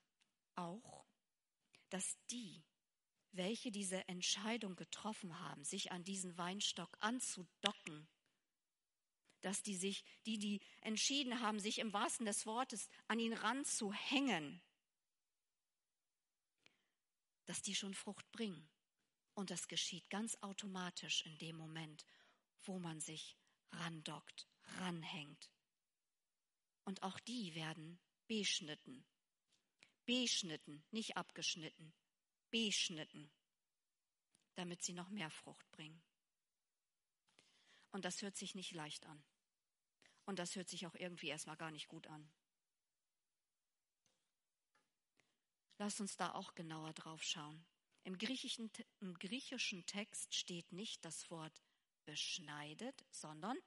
auch, 0.56 1.06
dass 1.90 2.18
die, 2.32 2.64
welche 3.32 3.72
diese 3.72 4.08
Entscheidung 4.08 4.76
getroffen 4.76 5.40
haben, 5.40 5.64
sich 5.64 5.92
an 5.92 6.04
diesen 6.04 6.38
Weinstock 6.38 6.98
anzudocken, 7.00 8.08
dass 9.44 9.62
die 9.62 9.76
sich, 9.76 10.04
die, 10.26 10.40
die 10.40 10.62
entschieden 10.82 11.42
haben, 11.42 11.60
sich 11.60 11.80
im 11.80 11.94
wahrsten 11.94 12.26
des 12.26 12.46
Wortes 12.46 12.90
an 13.08 13.20
ihn 13.20 13.34
ranzuhängen, 13.34 14.62
dass 17.46 17.62
die 17.62 17.76
schon 17.76 17.94
Frucht 17.94 18.32
bringen. 18.32 18.70
Und 19.36 19.52
das 19.52 19.68
geschieht 19.68 20.10
ganz 20.10 20.38
automatisch 20.42 21.26
in 21.26 21.38
dem 21.40 21.58
Moment, 21.58 22.06
wo 22.64 22.80
man 22.80 23.02
sich 23.02 23.38
randockt, 23.72 24.48
ranhängt. 24.80 25.52
Und 26.86 27.04
auch 27.04 27.20
die 27.20 27.54
werden 27.54 28.00
beschnitten. 28.28 29.06
Beschnitten, 30.06 30.84
nicht 30.92 31.18
abgeschnitten, 31.18 31.94
beschnitten, 32.50 33.32
damit 34.56 34.84
sie 34.84 34.94
noch 34.94 35.10
mehr 35.10 35.30
Frucht 35.30 35.70
bringen. 35.72 36.04
Und 37.92 38.06
das 38.06 38.22
hört 38.22 38.36
sich 38.36 38.56
nicht 38.56 38.72
leicht 38.72 39.06
an. 39.06 39.24
Und 40.26 40.40
das 40.40 40.56
hört 40.56 40.70
sich 40.70 40.86
auch 40.88 40.96
irgendwie 40.96 41.28
erstmal 41.28 41.58
gar 41.58 41.72
nicht 41.72 41.88
gut 41.88 42.08
an. 42.08 42.32
Lass 45.78 46.00
uns 46.00 46.16
da 46.16 46.34
auch 46.34 46.56
genauer 46.56 46.94
drauf 46.94 47.24
schauen. 47.24 47.66
Im 48.04 48.18
griechischen, 48.18 48.72
Im 49.00 49.18
griechischen 49.18 49.86
Text 49.86 50.34
steht 50.36 50.72
nicht 50.72 51.04
das 51.04 51.30
Wort 51.30 51.62
beschneidet, 52.06 53.06
sondern 53.12 53.58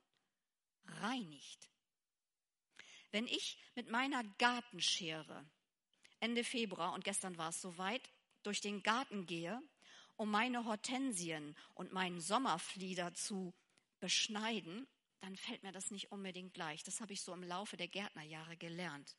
reinigt. 0.85 1.71
Wenn 3.11 3.27
ich 3.27 3.59
mit 3.75 3.91
meiner 3.91 4.25
Gartenschere 4.39 5.49
Ende 6.21 6.45
Februar, 6.45 6.93
und 6.93 7.05
gestern 7.05 7.37
war 7.37 7.51
es 7.51 7.61
soweit, 7.61 8.11
durch 8.43 8.61
den 8.61 8.83
Garten 8.83 9.27
gehe, 9.27 9.61
um 10.17 10.31
meine 10.31 10.65
Hortensien 10.65 11.57
und 11.75 11.93
meinen 11.93 12.21
Sommerflieder 12.21 13.15
zu 13.15 13.55
beschneiden, 14.01 14.87
dann 15.21 15.37
fällt 15.37 15.63
mir 15.63 15.73
das 15.73 15.91
nicht 15.91 16.13
unbedingt 16.13 16.57
leicht. 16.57 16.87
Das 16.87 17.01
habe 17.01 17.13
ich 17.13 17.23
so 17.23 17.33
im 17.33 17.43
Laufe 17.43 17.77
der 17.77 17.89
Gärtnerjahre 17.89 18.57
gelernt. 18.57 19.17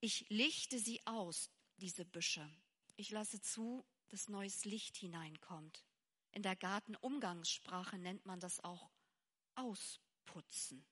Ich 0.00 0.26
lichte 0.28 0.78
sie 0.78 1.04
aus, 1.06 1.50
diese 1.76 2.04
Büsche. 2.04 2.48
Ich 2.96 3.10
lasse 3.10 3.40
zu, 3.40 3.84
dass 4.08 4.28
neues 4.28 4.64
Licht 4.64 4.96
hineinkommt. 4.96 5.84
In 6.32 6.42
der 6.42 6.56
Gartenumgangssprache 6.56 7.98
nennt 7.98 8.26
man 8.26 8.40
das 8.40 8.62
auch 8.62 8.90
ausputzen. 9.54 10.84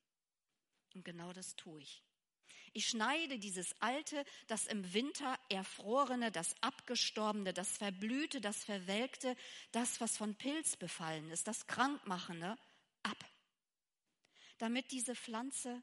Und 0.95 1.05
genau 1.05 1.33
das 1.33 1.55
tue 1.57 1.83
ich. 1.83 2.03
Ich 2.73 2.89
schneide 2.89 3.39
dieses 3.39 3.81
alte, 3.81 4.25
das 4.49 4.67
im 4.67 4.95
Winter 4.95 5.39
erfrorene, 5.49 6.33
das 6.33 6.61
abgestorbene, 6.61 7.53
das 7.53 7.77
verblühte, 7.77 8.41
das 8.41 8.65
verwelkte, 8.65 9.37
das, 9.71 10.01
was 10.01 10.17
von 10.17 10.35
Pilz 10.35 10.77
befallen 10.77 11.31
ist, 11.31 11.47
das 11.47 11.67
krankmachende, 11.69 12.57
ab 13.05 13.34
damit 14.65 14.93
diese 14.93 15.15
Pflanze 15.15 15.83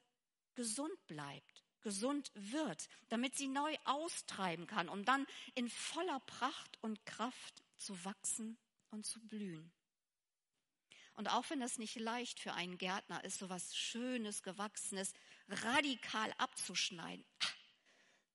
gesund 0.55 1.05
bleibt, 1.05 1.63
gesund 1.81 2.31
wird, 2.33 2.89
damit 3.09 3.37
sie 3.37 3.47
neu 3.47 3.77
austreiben 3.83 4.65
kann, 4.65 4.89
um 4.89 5.05
dann 5.05 5.27
in 5.53 5.69
voller 5.69 6.19
Pracht 6.21 6.79
und 6.81 7.05
Kraft 7.05 7.61
zu 7.77 8.03
wachsen 8.03 8.57
und 8.89 9.05
zu 9.05 9.19
blühen. 9.19 9.71
Und 11.13 11.27
auch 11.27 11.47
wenn 11.51 11.59
das 11.59 11.77
nicht 11.77 11.95
leicht 11.97 12.39
für 12.39 12.53
einen 12.53 12.79
Gärtner 12.79 13.23
ist, 13.23 13.37
so 13.37 13.49
was 13.49 13.77
Schönes, 13.77 14.41
Gewachsenes 14.41 15.13
radikal 15.47 16.33
abzuschneiden, 16.39 17.23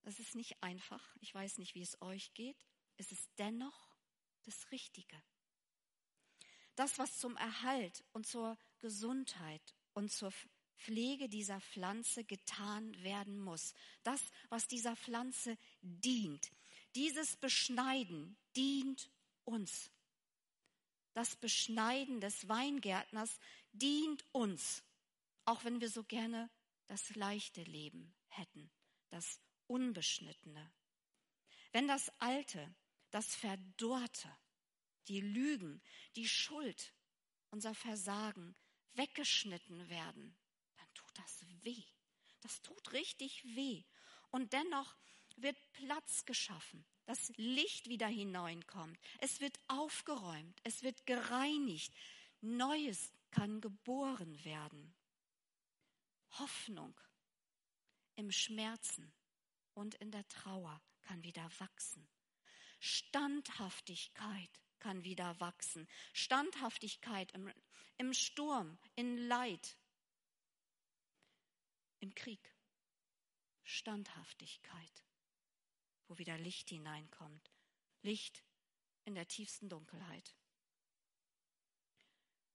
das 0.04 0.20
ist 0.20 0.36
nicht 0.36 0.62
einfach. 0.62 1.16
Ich 1.22 1.34
weiß 1.34 1.58
nicht, 1.58 1.74
wie 1.74 1.82
es 1.82 2.00
euch 2.00 2.34
geht. 2.34 2.64
Es 2.98 3.10
ist 3.10 3.28
dennoch 3.38 3.96
das 4.44 4.70
Richtige. 4.70 5.20
Das, 6.76 7.00
was 7.00 7.18
zum 7.18 7.36
Erhalt 7.36 8.04
und 8.12 8.28
zur 8.28 8.56
Gesundheit 8.78 9.74
und 9.96 10.12
zur 10.12 10.30
Pflege 10.76 11.30
dieser 11.30 11.58
Pflanze 11.58 12.22
getan 12.22 13.02
werden 13.02 13.40
muss. 13.40 13.72
Das, 14.02 14.20
was 14.50 14.68
dieser 14.68 14.94
Pflanze 14.94 15.56
dient. 15.80 16.52
Dieses 16.94 17.36
Beschneiden 17.36 18.36
dient 18.54 19.10
uns. 19.44 19.90
Das 21.14 21.34
Beschneiden 21.34 22.20
des 22.20 22.46
Weingärtners 22.46 23.38
dient 23.72 24.22
uns, 24.32 24.84
auch 25.46 25.64
wenn 25.64 25.80
wir 25.80 25.88
so 25.88 26.04
gerne 26.04 26.50
das 26.88 27.14
leichte 27.16 27.62
Leben 27.62 28.14
hätten, 28.28 28.70
das 29.08 29.40
unbeschnittene. 29.66 30.70
Wenn 31.72 31.88
das 31.88 32.12
Alte, 32.20 32.74
das 33.10 33.34
Verdorrte, 33.34 34.30
die 35.08 35.22
Lügen, 35.22 35.80
die 36.16 36.28
Schuld, 36.28 36.92
unser 37.50 37.74
Versagen 37.74 38.54
weggeschnitten 38.96 39.88
werden, 39.88 40.36
dann 40.76 40.94
tut 40.94 41.18
das 41.18 41.44
weh. 41.62 41.84
Das 42.40 42.62
tut 42.62 42.92
richtig 42.92 43.44
weh. 43.56 43.84
Und 44.30 44.52
dennoch 44.52 44.96
wird 45.36 45.56
Platz 45.72 46.24
geschaffen, 46.24 46.84
dass 47.04 47.32
Licht 47.36 47.88
wieder 47.88 48.08
hineinkommt. 48.08 48.98
Es 49.18 49.40
wird 49.40 49.58
aufgeräumt, 49.68 50.60
es 50.64 50.82
wird 50.82 51.06
gereinigt. 51.06 51.92
Neues 52.40 53.12
kann 53.30 53.60
geboren 53.60 54.44
werden. 54.44 54.94
Hoffnung 56.38 56.98
im 58.16 58.30
Schmerzen 58.30 59.12
und 59.74 59.94
in 59.96 60.10
der 60.10 60.26
Trauer 60.28 60.80
kann 61.02 61.22
wieder 61.22 61.48
wachsen. 61.58 62.06
Standhaftigkeit 62.80 64.50
kann 64.78 65.04
wieder 65.04 65.38
wachsen. 65.40 65.88
Standhaftigkeit 66.12 67.33
im, 67.33 67.52
im 67.99 68.12
Sturm, 68.12 68.78
in 68.95 69.18
Leid, 69.18 69.76
im 72.00 72.14
Krieg. 72.14 72.54
Standhaftigkeit, 73.64 75.04
wo 76.09 76.18
wieder 76.18 76.38
Licht 76.38 76.68
hineinkommt. 76.68 77.50
Licht 78.02 78.45
in 79.04 79.14
der 79.14 79.26
tiefsten 79.26 79.68
Dunkelheit. 79.68 80.37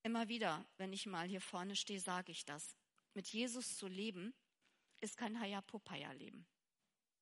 Immer 0.04 0.30
wieder, 0.30 0.66
wenn 0.78 0.94
ich 0.94 1.06
mal 1.06 1.28
hier 1.28 1.42
vorne 1.42 1.76
stehe, 1.76 2.00
sage 2.00 2.32
ich 2.32 2.46
das. 2.46 2.78
Mit 3.14 3.28
Jesus 3.28 3.78
zu 3.78 3.88
leben, 3.88 4.34
ist 5.02 5.18
kein 5.18 5.40
Hayapopaya-Leben. 5.40 6.48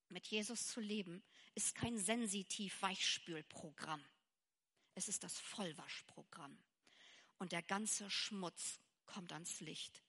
Mit 0.08 0.26
Jesus 0.26 0.68
zu 0.68 0.80
leben, 0.80 1.22
ist 1.54 1.74
kein 1.74 1.98
sensitiv-Weichspülprogramm. 1.98 4.02
Es 5.00 5.08
ist 5.08 5.24
das 5.24 5.40
Vollwaschprogramm. 5.40 6.58
Und 7.38 7.52
der 7.52 7.62
ganze 7.62 8.10
Schmutz 8.10 8.80
kommt 9.06 9.32
ans 9.32 9.60
Licht. 9.60 10.02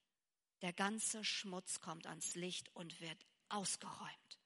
Der 0.60 0.74
ganze 0.74 1.24
Schmutz 1.24 1.80
kommt 1.80 2.06
ans 2.06 2.34
Licht 2.34 2.68
und 2.76 3.00
wird 3.00 3.26
ausgeräumt. 3.48 4.38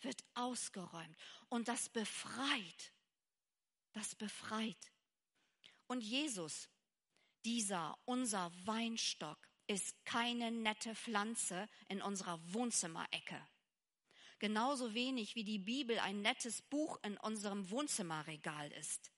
Wird 0.00 0.22
ausgeräumt. 0.34 1.16
Und 1.48 1.66
das 1.66 1.88
befreit. 1.88 2.92
Das 3.94 4.14
befreit. 4.14 4.92
Und 5.88 6.02
Jesus, 6.02 6.68
dieser, 7.44 7.98
unser 8.04 8.52
Weinstock, 8.66 9.38
ist 9.66 10.04
keine 10.04 10.52
nette 10.52 10.94
Pflanze 10.94 11.68
in 11.88 12.00
unserer 12.00 12.38
Wohnzimmerecke. 12.54 13.44
Genauso 14.38 14.94
wenig 14.94 15.34
wie 15.34 15.42
die 15.42 15.58
Bibel 15.58 15.98
ein 15.98 16.22
nettes 16.22 16.62
Buch 16.62 17.00
in 17.02 17.16
unserem 17.16 17.68
Wohnzimmerregal 17.70 18.70
ist. 18.70 19.10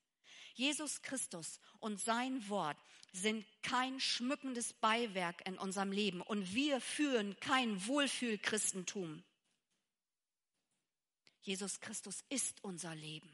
Jesus 0.57 1.03
Christus 1.03 1.61
und 1.81 2.01
sein 2.01 2.49
Wort 2.49 2.79
sind 3.13 3.47
kein 3.63 4.01
schmückendes 4.01 4.73
Beiwerk 4.73 5.47
in 5.47 5.59
unserem 5.59 5.93
Leben 5.93 6.23
und 6.23 6.55
wir 6.55 6.81
führen 6.81 7.39
kein 7.41 7.87
Wohlfühlchristentum. 7.87 9.23
Jesus 11.43 11.79
Christus 11.81 12.25
ist 12.31 12.65
unser 12.65 12.95
Leben. 12.95 13.31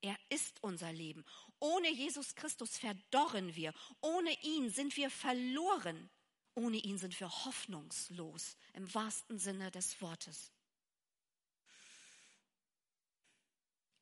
Er 0.00 0.18
ist 0.30 0.62
unser 0.62 0.92
Leben. 0.92 1.24
Ohne 1.60 1.90
Jesus 1.90 2.34
Christus 2.34 2.76
verdorren 2.78 3.54
wir. 3.54 3.72
Ohne 4.00 4.32
ihn 4.42 4.70
sind 4.70 4.96
wir 4.96 5.10
verloren. 5.10 6.10
Ohne 6.54 6.78
ihn 6.78 6.98
sind 6.98 7.18
wir 7.20 7.28
hoffnungslos 7.28 8.56
im 8.72 8.92
wahrsten 8.94 9.38
Sinne 9.38 9.70
des 9.70 10.00
Wortes. 10.00 10.52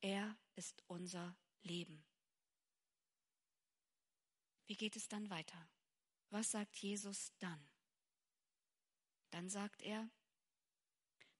Er 0.01 0.35
ist 0.55 0.83
unser 0.87 1.35
Leben. 1.63 2.03
Wie 4.73 4.77
geht 4.77 4.95
es 4.95 5.07
dann 5.07 5.29
weiter? 5.29 5.69
Was 6.31 6.49
sagt 6.49 6.75
Jesus 6.77 7.31
dann? 7.37 7.69
Dann 9.29 9.47
sagt 9.47 9.83
er, 9.83 10.09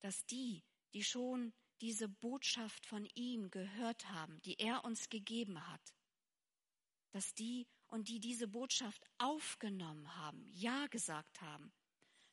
dass 0.02 0.24
die, 0.28 0.63
die 0.94 1.04
schon 1.04 1.52
diese 1.81 2.07
Botschaft 2.07 2.86
von 2.86 3.07
ihm 3.16 3.50
gehört 3.50 4.07
haben, 4.10 4.40
die 4.44 4.60
er 4.60 4.86
uns 4.86 5.10
gegeben 5.10 5.68
hat, 5.68 5.96
dass 7.10 7.34
die 7.34 7.66
und 7.88 8.07
die 8.07 8.20
diese 8.20 8.48
Botschaft 8.48 9.03
aufgenommen 9.18 10.16
haben, 10.16 10.46
ja 10.51 10.86
gesagt 10.86 11.42
haben, 11.42 11.74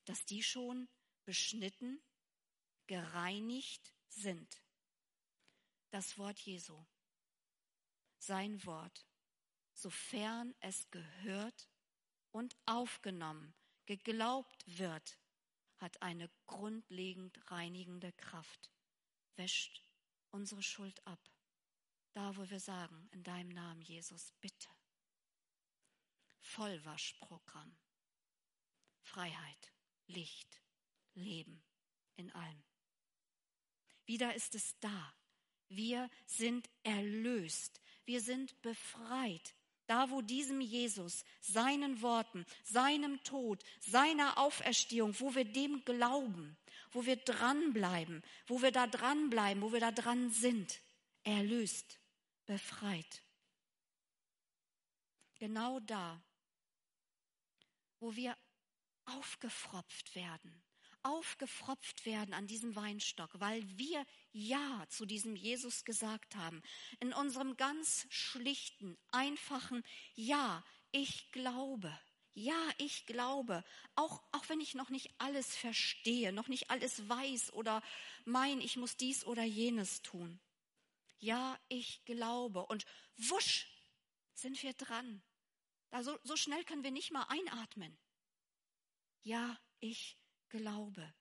dass 0.05 0.27
die 0.27 0.43
schon 0.43 0.87
beschnitten, 1.25 1.99
gereinigt 2.89 3.95
sind. 4.11 4.63
Das 5.89 6.19
Wort 6.19 6.39
Jesu, 6.41 6.85
sein 8.19 8.63
Wort, 8.67 9.10
sofern 9.81 10.55
es 10.61 10.91
gehört 10.91 11.69
und 12.33 12.57
aufgenommen, 12.67 13.55
geglaubt 13.87 14.65
wird, 14.67 15.19
hat 15.79 16.01
eine 16.03 16.31
grundlegend 16.47 17.41
reinigende 17.51 18.13
Kraft, 18.13 18.71
wäscht 19.37 19.83
unsere 20.31 20.63
Schuld 20.63 21.05
ab. 21.07 21.21
Da, 22.13 22.37
wo 22.37 22.49
wir 22.51 22.61
sagen, 22.61 23.09
in 23.13 23.23
deinem 23.23 23.51
Namen, 23.51 23.83
Jesus, 23.83 24.33
bitte. 24.41 24.69
Vollwaschprogramm. 26.41 27.77
Freiheit, 29.03 29.73
Licht, 30.07 30.61
Leben 31.15 31.63
in 32.17 32.31
allem. 32.33 32.63
Wieder 34.05 34.35
ist 34.35 34.55
es 34.55 34.79
da. 34.81 35.15
Wir 35.69 36.11
sind 36.27 36.69
erlöst. 36.83 37.81
Wir 38.05 38.21
sind 38.21 38.61
befreit. 38.61 39.55
Da, 39.91 40.09
wo 40.09 40.23
diesem 40.23 40.61
Jesus, 40.61 41.25
seinen 41.41 42.01
Worten, 42.01 42.47
seinem 42.63 43.21
Tod, 43.25 43.65
seiner 43.81 44.39
Auferstehung, 44.39 45.19
wo 45.19 45.35
wir 45.35 45.45
dem 45.45 45.85
glauben, 45.85 46.57
wo 46.93 47.07
wir 47.07 47.17
dranbleiben, 47.17 48.23
wo 48.47 48.63
wir 48.63 48.71
da 48.71 48.87
dranbleiben, 48.87 49.61
wo 49.61 49.73
wir 49.73 49.81
da 49.81 49.91
dran 49.91 50.31
sind, 50.31 50.81
erlöst, 51.25 51.99
befreit. 52.47 53.25
Genau 55.41 55.81
da, 55.81 56.23
wo 57.99 58.15
wir 58.15 58.37
aufgefropft 59.07 60.15
werden, 60.15 60.63
aufgefropft 61.03 62.07
werden 62.07 62.35
an 62.35 62.47
diesem 62.47 62.77
Weinstock, 62.77 63.31
weil 63.41 63.63
wir 63.79 64.05
Ja 64.33 64.85
zu 64.89 65.07
diesem 65.07 65.37
Jesus 65.37 65.85
gesagt 65.85 66.37
haben. 66.37 66.63
In 67.01 67.13
unserem 67.13 67.57
ganz 67.57 68.07
schlichten, 68.11 68.97
einfachen 69.11 69.83
Ja, 70.15 70.65
ich 70.93 71.31
glaube. 71.33 71.97
Ja, 72.33 72.71
ich 72.79 73.07
glaube, 73.07 73.65
auch, 73.97 74.23
auch 74.31 74.49
wenn 74.49 74.61
ich 74.61 74.75
noch 74.75 74.89
nicht 74.89 75.11
alles 75.19 75.57
verstehe, 75.57 76.33
noch 76.33 76.49
nicht 76.49 76.71
alles 76.71 77.09
weiß 77.09 77.53
oder 77.55 77.83
mein, 78.25 78.61
ich 78.61 78.77
muss 78.77 78.97
dies 78.97 79.25
oder 79.25 79.43
jenes 79.43 80.03
tun. 80.03 80.41
Ja, 81.19 81.59
ich 81.69 82.05
glaube. 82.05 82.65
Und 82.67 82.87
wusch 83.17 83.67
sind 84.35 84.63
wir 84.63 84.73
dran. 84.75 85.23
Da 85.91 86.03
so, 86.05 86.19
so 86.23 86.37
schnell 86.37 86.65
können 86.65 86.85
wir 86.85 86.93
nicht 86.93 87.11
mal 87.11 87.25
einatmen. 87.25 87.99
Ja, 89.23 89.59
ich 89.81 90.17
glaube. 90.51 91.13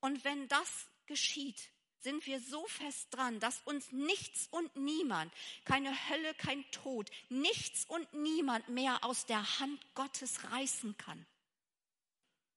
Und 0.00 0.24
wenn 0.24 0.46
das 0.48 0.88
geschieht, 1.06 1.70
sind 2.00 2.26
wir 2.26 2.38
so 2.40 2.66
fest 2.66 3.08
dran, 3.12 3.40
dass 3.40 3.62
uns 3.62 3.90
nichts 3.90 4.46
und 4.48 4.76
niemand, 4.76 5.32
keine 5.64 5.90
Hölle, 6.10 6.34
kein 6.34 6.70
Tod, 6.70 7.10
nichts 7.30 7.86
und 7.86 8.12
niemand 8.12 8.68
mehr 8.68 9.02
aus 9.04 9.24
der 9.24 9.58
Hand 9.58 9.94
Gottes 9.94 10.44
reißen 10.50 10.96
kann. 10.98 11.26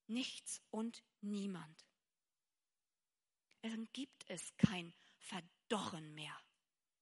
Nichts 0.08 0.62
und 0.70 1.02
niemand. 1.22 1.86
Dann 3.62 3.88
gibt 3.94 4.30
es 4.30 4.56
kein 4.58 4.94
Verdorren 5.20 6.14
mehr, 6.14 6.38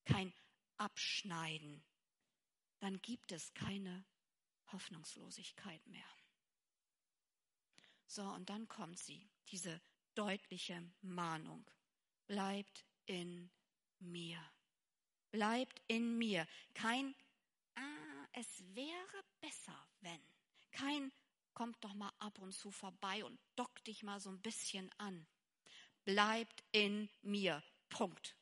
kein 0.06 0.32
Abschneiden. 0.78 1.84
Dann 2.80 3.02
gibt 3.02 3.32
es 3.32 3.54
keine 3.54 4.06
Hoffnungslosigkeit 4.72 5.86
mehr. 5.88 6.06
So, 8.08 8.24
und 8.24 8.50
dann 8.50 8.68
kommt 8.68 9.00
sie, 9.00 9.28
diese 9.50 9.82
deutliche 10.14 10.82
Mahnung. 11.02 11.70
Bleibt 12.28 12.86
in 13.06 13.52
mir. 14.00 14.40
Bleibt 15.32 15.82
in 15.88 16.18
mir. 16.18 16.48
Kein, 16.74 17.16
ah, 17.76 18.28
es 18.34 18.64
wäre 18.74 19.24
besser, 19.42 19.88
wenn. 20.02 20.22
Kein, 20.72 21.12
kommt 21.54 21.84
doch 21.84 21.94
mal 21.94 22.12
ab 22.20 22.40
und 22.40 22.54
zu 22.54 22.72
vorbei 22.72 23.24
und 23.24 23.40
dock 23.56 23.84
dich 23.86 24.04
mal 24.04 24.20
so 24.20 24.30
ein 24.30 24.42
bisschen 24.42 24.92
an. 24.98 25.26
Bleibt 26.04 26.64
in 26.72 27.10
mir. 27.22 27.64
Punkt. 27.90 28.36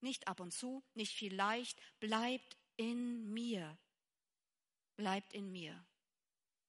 Nicht 0.00 0.28
ab 0.28 0.40
und 0.40 0.52
zu, 0.52 0.84
nicht 0.94 1.16
vielleicht, 1.16 1.80
bleibt 1.98 2.56
in 2.76 3.32
mir. 3.32 3.78
Bleibt 4.96 5.32
in 5.32 5.50
mir. 5.50 5.84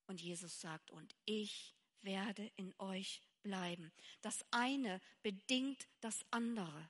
Und 0.08 0.22
Jesus 0.22 0.60
sagt, 0.60 0.90
und 0.92 1.16
ich 1.26 1.77
werde 2.02 2.46
in 2.56 2.74
euch 2.80 3.22
bleiben. 3.42 3.92
Das 4.22 4.46
eine 4.52 5.02
bedingt 5.22 5.88
das 6.02 6.26
andere. 6.32 6.90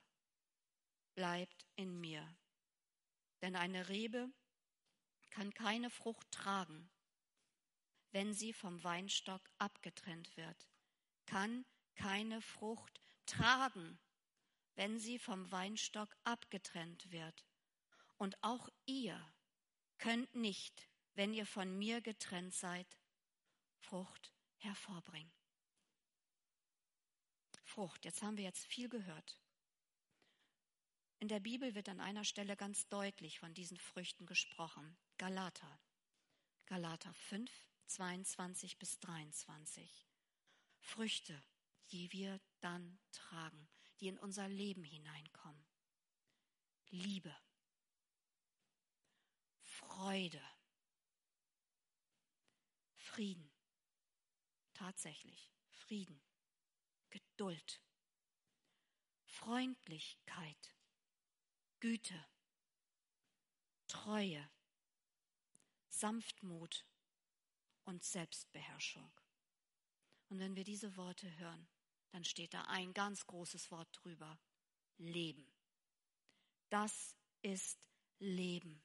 Bleibt 1.14 1.66
in 1.76 2.00
mir. 2.00 2.36
Denn 3.42 3.56
eine 3.56 3.88
Rebe 3.88 4.30
kann 5.30 5.54
keine 5.54 5.90
Frucht 5.90 6.30
tragen, 6.30 6.90
wenn 8.10 8.32
sie 8.32 8.52
vom 8.52 8.82
Weinstock 8.82 9.42
abgetrennt 9.58 10.36
wird, 10.36 10.68
kann 11.26 11.64
keine 11.94 12.40
Frucht 12.40 13.00
tragen, 13.26 13.98
wenn 14.74 14.98
sie 14.98 15.18
vom 15.18 15.50
Weinstock 15.52 16.16
abgetrennt 16.24 17.10
wird. 17.10 17.44
Und 18.16 18.42
auch 18.42 18.68
ihr 18.86 19.20
könnt 19.98 20.34
nicht, 20.34 20.88
wenn 21.14 21.34
ihr 21.34 21.46
von 21.46 21.76
mir 21.76 22.00
getrennt 22.00 22.54
seid, 22.54 22.98
Frucht 23.80 24.32
hervorbringen. 24.58 25.32
Frucht, 27.64 28.04
jetzt 28.04 28.22
haben 28.22 28.36
wir 28.36 28.44
jetzt 28.44 28.64
viel 28.66 28.88
gehört. 28.88 29.40
In 31.20 31.28
der 31.28 31.40
Bibel 31.40 31.74
wird 31.74 31.88
an 31.88 32.00
einer 32.00 32.24
Stelle 32.24 32.56
ganz 32.56 32.88
deutlich 32.88 33.40
von 33.40 33.52
diesen 33.52 33.78
Früchten 33.78 34.24
gesprochen. 34.26 34.96
Galater. 35.16 35.80
Galater 36.66 37.12
5, 37.12 37.50
22 37.86 38.78
bis 38.78 39.00
23. 39.00 40.06
Früchte, 40.78 41.42
die 41.90 42.12
wir 42.12 42.40
dann 42.60 42.98
tragen, 43.10 43.68
die 44.00 44.08
in 44.08 44.18
unser 44.18 44.48
Leben 44.48 44.84
hineinkommen. 44.84 45.66
Liebe, 46.90 47.34
Freude, 49.62 50.42
Frieden, 52.94 53.47
tatsächlich 54.78 55.52
Frieden, 55.72 56.20
Geduld, 57.10 57.82
Freundlichkeit, 59.24 60.74
Güte, 61.80 62.26
Treue, 63.88 64.48
Sanftmut 65.88 66.86
und 67.84 68.04
Selbstbeherrschung. 68.04 69.10
Und 70.28 70.38
wenn 70.38 70.54
wir 70.54 70.64
diese 70.64 70.96
Worte 70.96 71.36
hören, 71.38 71.68
dann 72.10 72.24
steht 72.24 72.54
da 72.54 72.62
ein 72.62 72.92
ganz 72.94 73.26
großes 73.26 73.70
Wort 73.70 73.88
drüber. 73.92 74.38
Leben. 74.98 75.46
Das 76.70 77.16
ist 77.42 77.88
Leben. 78.18 78.82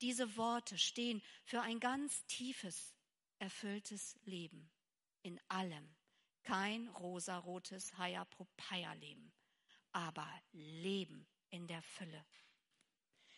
Diese 0.00 0.36
Worte 0.36 0.78
stehen 0.78 1.22
für 1.44 1.60
ein 1.60 1.78
ganz 1.80 2.24
tiefes, 2.26 2.94
erfülltes 3.38 4.16
Leben. 4.24 4.70
In 5.22 5.40
allem. 5.48 5.94
Kein 6.42 6.88
rosarotes 6.88 7.96
Haya-Propaya-Leben, 7.96 9.32
aber 9.92 10.28
Leben 10.52 11.26
in 11.50 11.68
der 11.68 11.82
Fülle. 11.82 12.24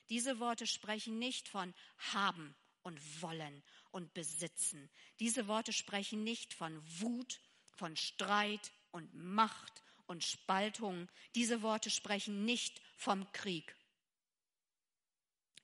Diese 0.08 0.38
Worte 0.40 0.66
sprechen 0.66 1.18
nicht 1.18 1.48
von 1.48 1.74
haben 2.14 2.54
und 2.82 3.22
wollen 3.22 3.62
und 3.90 4.12
besitzen. 4.14 4.90
Diese 5.20 5.48
Worte 5.48 5.72
sprechen 5.72 6.24
nicht 6.24 6.54
von 6.54 6.80
Wut, 7.00 7.40
von 7.72 7.96
Streit 7.96 8.72
und 8.90 9.14
Macht 9.14 9.82
und 10.06 10.22
Spaltung. 10.24 11.10
Diese 11.34 11.62
Worte 11.62 11.90
sprechen 11.90 12.44
nicht 12.44 12.80
vom 12.96 13.30
Krieg. 13.32 13.76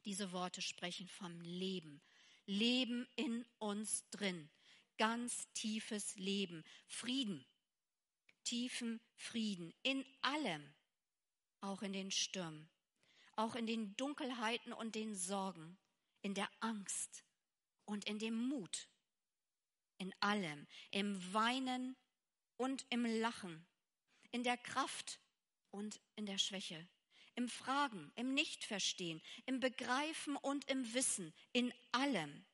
Diese 0.05 0.33
Worte 0.33 0.63
sprechen 0.63 1.09
vom 1.09 1.41
Leben. 1.43 2.01
Leben 2.47 3.07
in 3.17 3.45
uns 3.59 4.09
drin. 4.11 4.51
Ganz 5.01 5.51
tiefes 5.55 6.15
Leben. 6.17 6.63
Frieden. 6.87 7.47
Tiefen 8.45 9.01
Frieden. 9.17 9.73
In 9.83 10.05
allem. 10.21 10.75
Auch 11.63 11.81
in 11.81 11.95
den 11.95 12.11
Stürmen. 12.11 12.69
Auch 13.35 13.55
in 13.55 13.67
den 13.67 13.97
Dunkelheiten 13.97 14.75
und 14.75 14.95
den 14.95 15.15
Sorgen 15.15 15.79
in 16.21 16.35
der 16.35 16.51
Angst 16.61 17.25
und 17.87 18.05
in 18.05 18.19
dem 18.19 18.35
Mut, 18.35 18.91
in 19.97 20.13
allem, 20.21 20.67
im 20.91 21.33
Weinen 21.33 21.97
und 22.59 22.85
im 22.91 23.07
Lachen, 23.07 23.67
in 24.33 24.45
der 24.45 24.59
Kraft 24.59 25.19
und 25.71 25.99
in 26.15 26.27
der 26.27 26.37
Schwäche, 26.37 26.87
im 27.37 27.49
Fragen, 27.49 28.13
im 28.17 28.35
Nichtverstehen, 28.35 29.23
im 29.47 29.61
Begreifen 29.61 30.37
und 30.37 30.69
im 30.69 30.93
Wissen, 30.93 31.33
in 31.53 31.73
allem 31.91 32.45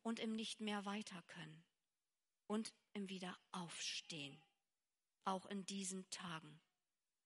und 0.00 0.18
im 0.18 0.34
Nicht 0.34 0.62
mehr 0.62 0.86
weiterkönnen 0.86 1.62
und 2.50 2.74
im 2.94 3.08
Wiederaufstehen, 3.08 4.42
auch 5.22 5.46
in 5.46 5.64
diesen 5.66 6.10
Tagen, 6.10 6.60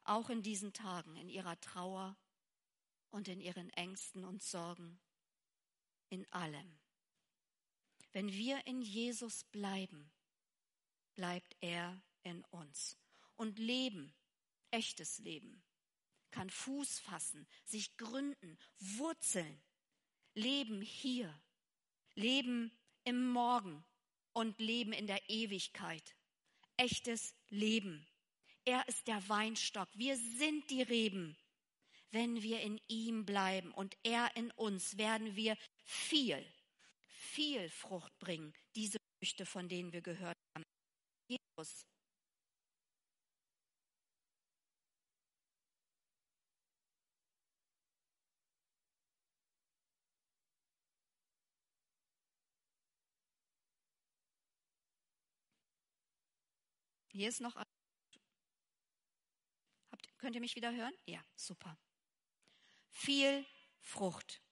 auch 0.04 0.28
in 0.28 0.42
diesen 0.42 0.74
Tagen, 0.74 1.16
in 1.16 1.30
ihrer 1.30 1.58
Trauer 1.60 2.18
und 3.08 3.28
in 3.28 3.40
ihren 3.40 3.70
Ängsten 3.70 4.22
und 4.26 4.42
Sorgen 4.42 5.00
in 6.10 6.30
allem. 6.30 6.78
Wenn 8.12 8.30
wir 8.34 8.66
in 8.66 8.82
Jesus 8.82 9.44
bleiben, 9.44 10.12
bleibt 11.14 11.56
er 11.60 12.02
in 12.22 12.44
uns. 12.50 12.98
Und 13.36 13.58
Leben, 13.58 14.14
echtes 14.72 15.20
Leben, 15.20 15.64
kann 16.32 16.50
Fuß 16.50 16.98
fassen, 16.98 17.48
sich 17.64 17.96
gründen, 17.96 18.58
wurzeln. 18.78 19.62
Leben 20.34 20.82
hier, 20.82 21.34
Leben 22.14 22.70
im 23.04 23.26
Morgen 23.30 23.86
und 24.34 24.58
Leben 24.58 24.92
in 24.92 25.06
der 25.06 25.20
Ewigkeit. 25.28 26.14
Echtes 26.76 27.34
Leben. 27.48 28.06
Er 28.64 28.86
ist 28.88 29.06
der 29.06 29.26
Weinstock. 29.28 29.88
Wir 29.94 30.16
sind 30.16 30.70
die 30.70 30.82
Reben. 30.82 31.36
Wenn 32.10 32.42
wir 32.42 32.60
in 32.60 32.80
ihm 32.86 33.24
bleiben 33.24 33.72
und 33.72 33.96
er 34.02 34.36
in 34.36 34.50
uns, 34.52 34.98
werden 34.98 35.34
wir 35.34 35.56
viel, 35.82 36.44
viel 37.08 37.68
Frucht 37.70 38.16
bringen, 38.18 38.54
diese 38.76 38.98
Früchte, 39.18 39.46
von 39.46 39.68
denen 39.68 39.92
wir 39.92 40.02
gehört 40.02 40.36
haben. 40.54 40.64
Jesus. 41.28 41.84
Hier 57.14 57.28
ist 57.28 57.40
noch. 57.40 57.54
Habt, 57.54 57.70
könnt 60.18 60.34
ihr 60.34 60.40
mich 60.40 60.56
wieder 60.56 60.74
hören? 60.74 60.92
Ja, 61.06 61.24
super. 61.36 61.78
Viel 62.90 63.46
Frucht. 63.78 64.42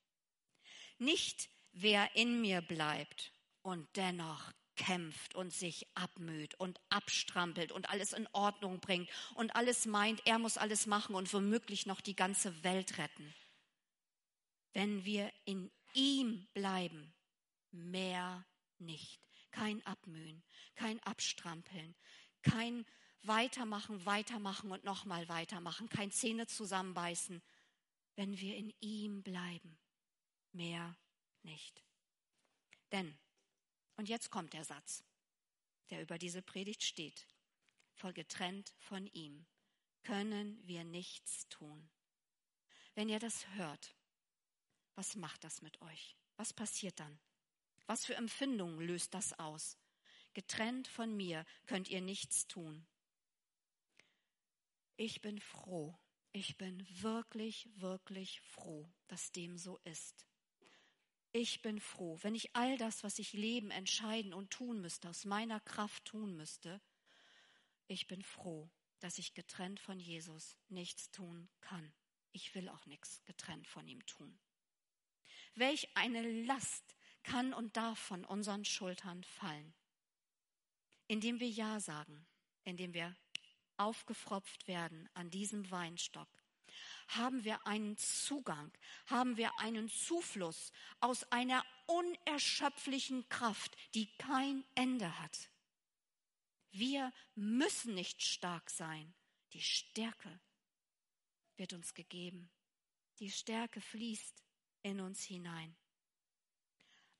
Nicht 0.98 1.50
wer 1.72 2.14
in 2.14 2.40
mir 2.40 2.60
bleibt 2.60 3.32
und 3.62 3.88
dennoch 3.96 4.52
kämpft 4.76 5.34
und 5.34 5.52
sich 5.52 5.88
abmüht 5.96 6.54
und 6.54 6.78
abstrampelt 6.88 7.72
und 7.72 7.90
alles 7.90 8.12
in 8.12 8.28
Ordnung 8.28 8.78
bringt 8.78 9.10
und 9.34 9.56
alles 9.56 9.86
meint, 9.86 10.24
er 10.24 10.38
muss 10.38 10.56
alles 10.56 10.86
machen 10.86 11.16
und 11.16 11.32
womöglich 11.32 11.86
noch 11.86 12.00
die 12.00 12.14
ganze 12.14 12.62
Welt 12.62 12.96
retten. 12.96 13.34
Wenn 14.72 15.04
wir 15.04 15.32
in 15.44 15.72
ihm 15.94 16.46
bleiben, 16.54 17.12
mehr 17.72 18.46
nicht. 18.78 19.20
Kein 19.50 19.84
Abmühen, 19.84 20.44
kein 20.76 21.02
Abstrampeln, 21.02 21.96
kein 22.42 22.84
Weitermachen, 23.22 24.04
weitermachen 24.04 24.72
und 24.72 24.84
nochmal 24.84 25.28
weitermachen, 25.28 25.88
kein 25.88 26.10
Zähne 26.10 26.46
zusammenbeißen, 26.46 27.40
wenn 28.16 28.38
wir 28.38 28.56
in 28.56 28.74
ihm 28.80 29.22
bleiben 29.22 29.78
mehr 30.52 30.96
nicht. 31.42 31.82
Denn, 32.90 33.16
und 33.96 34.08
jetzt 34.08 34.30
kommt 34.30 34.52
der 34.52 34.64
Satz, 34.64 35.04
der 35.90 36.02
über 36.02 36.18
diese 36.18 36.42
Predigt 36.42 36.82
steht, 36.82 37.26
voll 37.94 38.12
getrennt 38.12 38.74
von 38.78 39.06
ihm 39.08 39.46
können 40.02 40.60
wir 40.66 40.84
nichts 40.84 41.48
tun. 41.48 41.88
Wenn 42.94 43.08
ihr 43.08 43.18
das 43.18 43.46
hört, 43.54 43.94
was 44.94 45.16
macht 45.16 45.44
das 45.44 45.62
mit 45.62 45.80
euch? 45.80 46.16
Was 46.36 46.52
passiert 46.52 46.98
dann? 46.98 47.18
Was 47.86 48.04
für 48.04 48.14
Empfindungen 48.14 48.80
löst 48.80 49.14
das 49.14 49.38
aus? 49.38 49.78
Getrennt 50.34 50.88
von 50.88 51.16
mir 51.16 51.44
könnt 51.66 51.88
ihr 51.88 52.00
nichts 52.00 52.46
tun. 52.46 52.86
Ich 54.96 55.20
bin 55.20 55.40
froh, 55.40 55.98
ich 56.32 56.56
bin 56.56 56.86
wirklich, 57.02 57.68
wirklich 57.74 58.40
froh, 58.40 58.90
dass 59.08 59.32
dem 59.32 59.58
so 59.58 59.78
ist. 59.84 60.26
Ich 61.32 61.62
bin 61.62 61.80
froh, 61.80 62.18
wenn 62.22 62.34
ich 62.34 62.54
all 62.54 62.76
das, 62.76 63.04
was 63.04 63.18
ich 63.18 63.32
leben, 63.32 63.70
entscheiden 63.70 64.34
und 64.34 64.50
tun 64.50 64.80
müsste, 64.80 65.08
aus 65.08 65.24
meiner 65.24 65.60
Kraft 65.60 66.04
tun 66.04 66.36
müsste, 66.36 66.80
ich 67.86 68.06
bin 68.06 68.22
froh, 68.22 68.70
dass 69.00 69.18
ich 69.18 69.34
getrennt 69.34 69.80
von 69.80 69.98
Jesus 69.98 70.56
nichts 70.68 71.10
tun 71.10 71.48
kann. 71.60 71.92
Ich 72.32 72.54
will 72.54 72.68
auch 72.68 72.86
nichts 72.86 73.22
getrennt 73.24 73.66
von 73.66 73.86
ihm 73.88 74.04
tun. 74.06 74.38
Welch 75.54 75.88
eine 75.96 76.44
Last 76.44 76.96
kann 77.22 77.52
und 77.52 77.76
darf 77.76 77.98
von 77.98 78.24
unseren 78.24 78.64
Schultern 78.64 79.24
fallen, 79.24 79.74
indem 81.12 81.40
wir 81.40 81.50
Ja 81.50 81.78
sagen, 81.78 82.26
indem 82.64 82.94
wir 82.94 83.14
aufgefropft 83.76 84.66
werden 84.66 85.10
an 85.12 85.28
diesem 85.28 85.70
Weinstock, 85.70 86.30
haben 87.08 87.44
wir 87.44 87.66
einen 87.66 87.98
Zugang, 87.98 88.72
haben 89.04 89.36
wir 89.36 89.58
einen 89.58 89.90
Zufluss 89.90 90.72
aus 91.00 91.30
einer 91.30 91.66
unerschöpflichen 91.84 93.28
Kraft, 93.28 93.76
die 93.94 94.06
kein 94.16 94.64
Ende 94.74 95.18
hat. 95.18 95.50
Wir 96.70 97.12
müssen 97.34 97.94
nicht 97.94 98.22
stark 98.22 98.70
sein. 98.70 99.12
Die 99.52 99.60
Stärke 99.60 100.40
wird 101.58 101.74
uns 101.74 101.92
gegeben. 101.92 102.48
Die 103.18 103.30
Stärke 103.30 103.82
fließt 103.82 104.42
in 104.80 104.98
uns 105.02 105.22
hinein. 105.22 105.76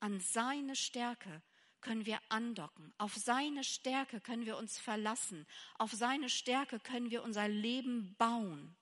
An 0.00 0.18
seine 0.18 0.76
Stärke 0.76 1.42
können 1.82 2.06
wir 2.06 2.20
andocken. 2.30 2.94
Auf 2.96 3.14
seine 3.14 3.64
Stärke 3.64 4.20
können 4.20 4.46
wir 4.46 4.56
uns 4.56 4.78
verlassen. 4.78 5.46
Auf 5.74 5.92
seine 5.92 6.30
Stärke 6.30 6.80
können 6.80 7.10
wir 7.10 7.22
unser 7.22 7.48
Leben 7.48 8.14
bauen. 8.16 8.76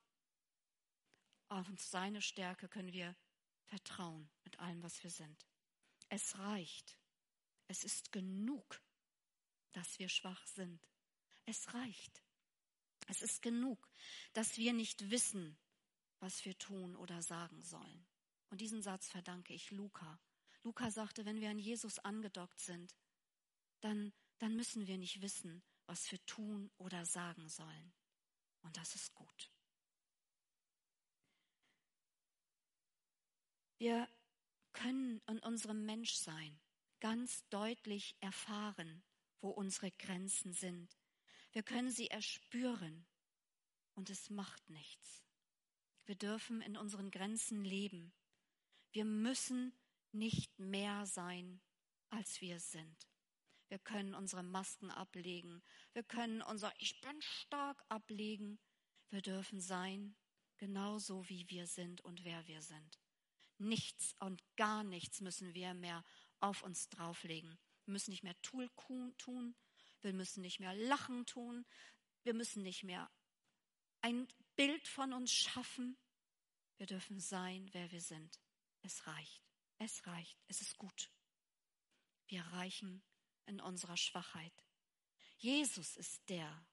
Auf 1.49 1.67
seine 1.77 2.23
Stärke 2.23 2.69
können 2.69 2.93
wir 2.93 3.17
vertrauen 3.65 4.31
mit 4.45 4.59
allem, 4.61 4.83
was 4.83 5.03
wir 5.03 5.11
sind. 5.11 5.47
Es 6.09 6.39
reicht. 6.39 6.97
Es 7.67 7.85
ist 7.85 8.13
genug, 8.13 8.81
dass 9.73 9.99
wir 9.99 10.09
schwach 10.09 10.47
sind. 10.47 10.89
Es 11.47 11.75
reicht. 11.75 12.23
Es 13.09 13.23
ist 13.23 13.43
genug, 13.43 13.89
dass 14.33 14.57
wir 14.57 14.73
nicht 14.73 15.11
wissen, 15.11 15.59
was 16.21 16.45
wir 16.45 16.57
tun 16.59 16.95
oder 16.95 17.23
sagen 17.23 17.63
sollen. 17.63 18.07
Und 18.51 18.61
diesen 18.61 18.83
Satz 18.83 19.09
verdanke 19.09 19.53
ich 19.53 19.71
Luca. 19.71 20.21
Luca 20.63 20.91
sagte, 20.91 21.25
wenn 21.25 21.41
wir 21.41 21.51
an 21.51 21.59
Jesus 21.59 21.99
angedockt 22.01 22.61
sind, 22.61 22.95
dann, 23.81 24.13
dann 24.39 24.57
müssen 24.57 24.87
wir 24.87 24.99
nicht 24.99 25.23
wissen, 25.23 25.63
was 25.87 26.11
wir 26.13 26.25
tun 26.27 26.71
oder 26.79 27.05
sagen 27.05 27.49
sollen. 27.49 27.93
Und 28.63 28.77
das 28.77 28.95
ist 28.95 29.15
gut. 29.15 29.51
Wir 33.79 34.09
können 34.73 35.23
in 35.27 35.39
unserem 35.39 35.87
Menschsein 35.87 36.61
ganz 37.01 37.49
deutlich 37.49 38.15
erfahren, 38.21 39.03
wo 39.41 39.49
unsere 39.49 39.91
Grenzen 39.91 40.53
sind. 40.53 40.99
Wir 41.53 41.63
können 41.63 41.91
sie 41.91 42.09
erspüren 42.09 43.07
und 43.95 44.11
es 44.11 44.29
macht 44.29 44.69
nichts. 44.69 45.25
Wir 46.05 46.15
dürfen 46.15 46.61
in 46.61 46.77
unseren 46.77 47.11
Grenzen 47.11 47.65
leben. 47.65 48.13
Wir 48.93 49.05
müssen 49.05 49.73
nicht 50.13 50.59
mehr 50.59 51.07
sein, 51.07 51.61
als 52.11 52.41
wir 52.41 52.61
sind. 52.61 53.09
Wir 53.69 53.79
können 53.79 54.15
unsere 54.15 54.43
Masken 54.43 54.91
ablegen. 54.91 55.63
Wir 55.93 56.03
können 56.03 56.43
unser 56.43 56.73
Ich 56.79 57.01
bin 57.01 57.23
stark 57.23 57.85
ablegen. 57.89 58.59
Wir 59.11 59.23
dürfen 59.23 59.61
sein, 59.61 60.17
genauso 60.57 61.29
wie 61.29 61.49
wir 61.49 61.67
sind 61.67 62.01
und 62.01 62.25
wer 62.25 62.47
wir 62.47 62.63
sind. 62.63 62.99
Nichts 63.59 64.15
und 64.19 64.43
gar 64.57 64.83
nichts 64.83 65.21
müssen 65.21 65.55
wir 65.55 65.75
mehr 65.75 66.05
auf 66.41 66.63
uns 66.63 66.89
drauflegen. 66.89 67.59
Wir 67.85 67.93
müssen 67.93 68.11
nicht 68.11 68.25
mehr 68.25 68.41
Tool 68.43 68.69
tun. 69.19 69.55
Wir 70.01 70.15
müssen 70.15 70.41
nicht 70.41 70.61
mehr 70.61 70.75
Lachen 70.75 71.27
tun. 71.27 71.65
Wir 72.23 72.35
müssen 72.35 72.63
nicht 72.63 72.83
mehr 72.83 73.11
ein 74.01 74.27
Bild 74.57 74.89
von 74.89 75.13
uns 75.13 75.33
schaffen. 75.33 75.97
Wir 76.79 76.87
dürfen 76.87 77.21
sein, 77.21 77.69
wer 77.73 77.91
wir 77.91 78.01
sind. 78.01 78.41
Es 78.83 79.07
reicht. 79.07 79.50
Es 79.83 80.07
reicht. 80.07 80.39
Es 80.47 80.61
ist 80.61 80.77
gut. 80.77 81.11
Wir 82.27 82.43
reichen 82.43 83.03
in 83.47 83.63
unserer 83.63 83.97
Schwachheit. 83.97 84.53
Jesus 85.39 85.97
ist 85.97 86.29
der, 86.29 86.67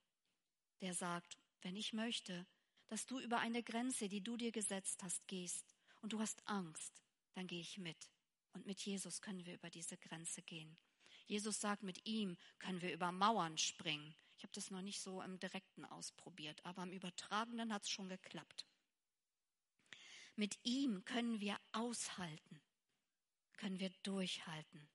der 0.82 0.92
sagt, 0.92 1.38
wenn 1.62 1.74
ich 1.74 1.94
möchte, 1.94 2.46
dass 2.88 3.06
du 3.06 3.18
über 3.18 3.38
eine 3.38 3.62
Grenze, 3.62 4.10
die 4.10 4.20
du 4.20 4.36
dir 4.36 4.52
gesetzt 4.52 5.02
hast, 5.02 5.26
gehst 5.26 5.74
und 6.02 6.12
du 6.12 6.20
hast 6.20 6.46
Angst, 6.46 7.02
dann 7.32 7.46
gehe 7.46 7.62
ich 7.62 7.78
mit. 7.78 8.10
Und 8.52 8.66
mit 8.66 8.78
Jesus 8.82 9.22
können 9.22 9.46
wir 9.46 9.54
über 9.54 9.70
diese 9.70 9.96
Grenze 9.96 10.42
gehen. 10.42 10.76
Jesus 11.24 11.60
sagt, 11.60 11.82
mit 11.82 12.04
ihm 12.04 12.36
können 12.58 12.82
wir 12.82 12.92
über 12.92 13.10
Mauern 13.10 13.56
springen. 13.56 14.14
Ich 14.36 14.42
habe 14.42 14.52
das 14.52 14.70
noch 14.70 14.82
nicht 14.82 15.00
so 15.00 15.22
im 15.22 15.40
direkten 15.40 15.86
ausprobiert, 15.86 16.62
aber 16.66 16.82
im 16.82 16.92
übertragenen 16.92 17.72
hat 17.72 17.84
es 17.84 17.90
schon 17.90 18.10
geklappt. 18.10 18.66
Mit 20.36 20.58
ihm 20.62 21.06
können 21.06 21.40
wir 21.40 21.58
aushalten 21.72 22.60
können 23.58 23.78
wir 23.78 23.90
durchhalten. 24.02 24.88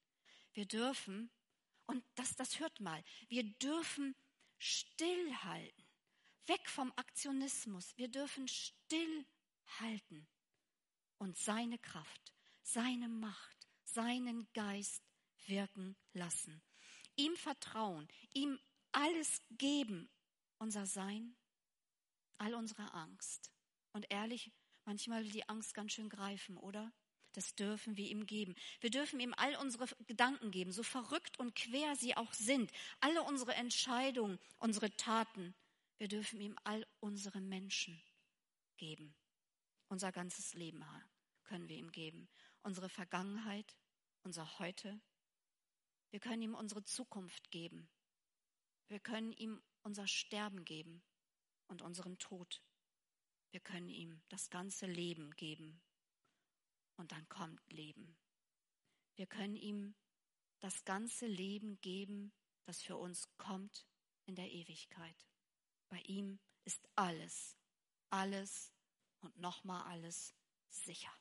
Wir 0.54 0.66
dürfen, 0.66 1.30
und 1.86 2.04
das, 2.16 2.36
das 2.36 2.60
hört 2.60 2.80
mal, 2.80 3.04
wir 3.28 3.44
dürfen 3.44 4.16
stillhalten, 4.58 5.86
weg 6.48 6.70
vom 6.70 6.92
Aktionismus. 6.96 7.96
Wir 7.98 8.08
dürfen 8.08 8.48
stillhalten 8.48 10.28
und 11.18 11.38
seine 11.38 11.78
Kraft, 11.78 12.34
seine 12.62 13.10
Macht, 13.10 13.68
seinen 13.84 14.52
Geist 14.54 15.04
wirken 15.46 15.96
lassen. 16.14 16.64
Ihm 17.16 17.36
vertrauen, 17.36 18.08
ihm 18.34 18.60
alles 18.92 19.42
geben, 19.52 20.10
unser 20.58 20.86
Sein, 20.86 21.36
all 22.38 22.54
unsere 22.56 22.94
Angst. 22.94 23.52
Und 23.92 24.10
ehrlich, 24.10 24.52
manchmal 24.86 25.24
will 25.24 25.32
die 25.32 25.48
Angst 25.50 25.74
ganz 25.74 25.94
schön 25.94 26.10
greifen, 26.10 26.58
oder? 26.58 26.92
Das 27.34 27.56
dürfen 27.56 27.98
wir 27.98 28.08
ihm 28.08 28.28
geben. 28.28 28.56
Wir 28.80 28.92
dürfen 28.92 29.20
ihm 29.20 29.34
all 29.36 29.56
unsere 29.56 29.88
Gedanken 30.06 30.52
geben, 30.52 30.72
so 30.72 30.84
verrückt 30.84 31.40
und 31.40 31.56
quer 31.56 31.96
sie 31.96 32.16
auch 32.16 32.32
sind. 32.34 32.72
Alle 33.00 33.24
unsere 33.24 33.56
Entscheidungen, 33.56 34.40
unsere 34.60 34.96
Taten. 34.96 35.56
Wir 35.98 36.08
dürfen 36.08 36.40
ihm 36.40 36.56
all 36.64 36.86
unsere 37.00 37.42
Menschen 37.42 38.00
geben. 38.78 39.16
Unser 39.88 40.12
ganzes 40.12 40.54
Leben 40.54 40.86
können 41.44 41.68
wir 41.68 41.78
ihm 41.78 41.92
geben. 41.92 42.30
Unsere 42.62 42.88
Vergangenheit, 42.88 43.78
unser 44.22 44.60
Heute. 44.60 45.02
Wir 46.12 46.20
können 46.20 46.44
ihm 46.44 46.54
unsere 46.54 46.84
Zukunft 46.84 47.50
geben. 47.50 47.90
Wir 48.90 49.00
können 49.00 49.34
ihm 49.34 49.60
unser 49.82 50.08
Sterben 50.08 50.66
geben 50.66 51.02
und 51.68 51.82
unseren 51.82 52.20
Tod. 52.20 52.62
Wir 53.50 53.60
können 53.60 53.90
ihm 53.90 54.22
das 54.30 54.52
ganze 54.52 54.86
Leben 54.86 55.32
geben 55.32 55.82
und 56.98 57.12
dann 57.12 57.28
kommt 57.30 57.62
Leben. 57.72 58.18
Wir 59.16 59.28
können 59.28 59.56
ihm 59.56 59.96
das 60.60 60.84
ganze 60.86 61.28
Leben 61.28 61.80
geben, 61.82 62.34
das 62.66 62.82
für 62.82 62.98
uns 62.98 63.28
kommt 63.38 63.86
in 64.26 64.36
der 64.36 64.52
Ewigkeit. 64.52 65.28
Bei 65.90 66.00
ihm 66.02 66.40
ist 66.64 66.88
alles, 66.96 67.58
alles 68.10 68.74
und 69.20 69.38
nochmal 69.38 69.84
alles 69.84 70.34
sicher. 70.70 71.14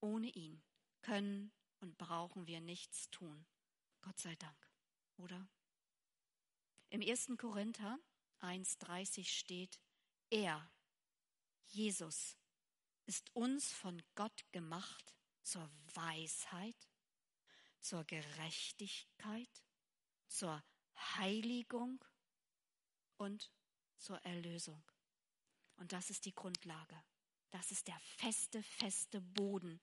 Ohne 0.00 0.28
ihn 0.28 0.62
können 1.02 1.52
und 1.80 1.96
brauchen 1.98 2.46
wir 2.46 2.60
nichts 2.60 3.10
tun. 3.10 3.46
Gott 4.00 4.18
sei 4.18 4.34
Dank, 4.36 4.70
oder? 5.16 5.48
Im 6.90 7.00
1. 7.00 7.32
Korinther 7.38 7.98
1.30 8.40 9.24
steht, 9.24 9.80
er, 10.30 10.70
Jesus, 11.68 12.36
ist 13.06 13.34
uns 13.34 13.72
von 13.72 14.02
Gott 14.14 14.44
gemacht 14.52 15.14
zur 15.42 15.70
Weisheit, 15.94 16.88
zur 17.80 18.04
Gerechtigkeit, 18.04 19.64
zur 20.26 20.62
Heiligung 20.96 22.04
und 23.16 23.50
zur 23.98 24.18
Erlösung. 24.24 24.82
Und 25.76 25.92
das 25.92 26.10
ist 26.10 26.24
die 26.24 26.34
Grundlage. 26.34 27.02
Das 27.50 27.70
ist 27.70 27.86
der 27.86 27.98
feste, 28.00 28.62
feste 28.62 29.20
Boden, 29.20 29.80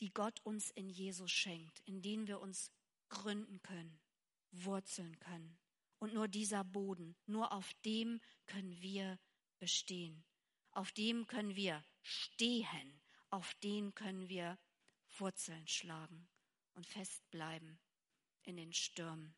die 0.00 0.12
Gott 0.12 0.40
uns 0.44 0.70
in 0.70 0.88
Jesus 0.90 1.30
schenkt, 1.30 1.80
in 1.86 2.02
den 2.02 2.26
wir 2.26 2.40
uns 2.40 2.70
gründen 3.08 3.62
können, 3.62 3.98
wurzeln 4.50 5.18
können. 5.18 5.58
Und 5.98 6.14
nur 6.14 6.28
dieser 6.28 6.62
Boden, 6.62 7.16
nur 7.26 7.52
auf 7.52 7.72
dem 7.84 8.20
können 8.46 8.80
wir 8.80 9.18
bestehen. 9.58 10.24
Auf 10.72 10.92
dem 10.92 11.26
können 11.26 11.56
wir 11.56 11.84
stehen, 12.02 13.00
auf 13.30 13.54
den 13.54 13.94
können 13.94 14.28
wir 14.28 14.58
Wurzeln 15.18 15.66
schlagen 15.66 16.28
und 16.74 16.86
festbleiben 16.86 17.78
in 18.42 18.56
den 18.56 18.72
Stürmen. 18.72 19.34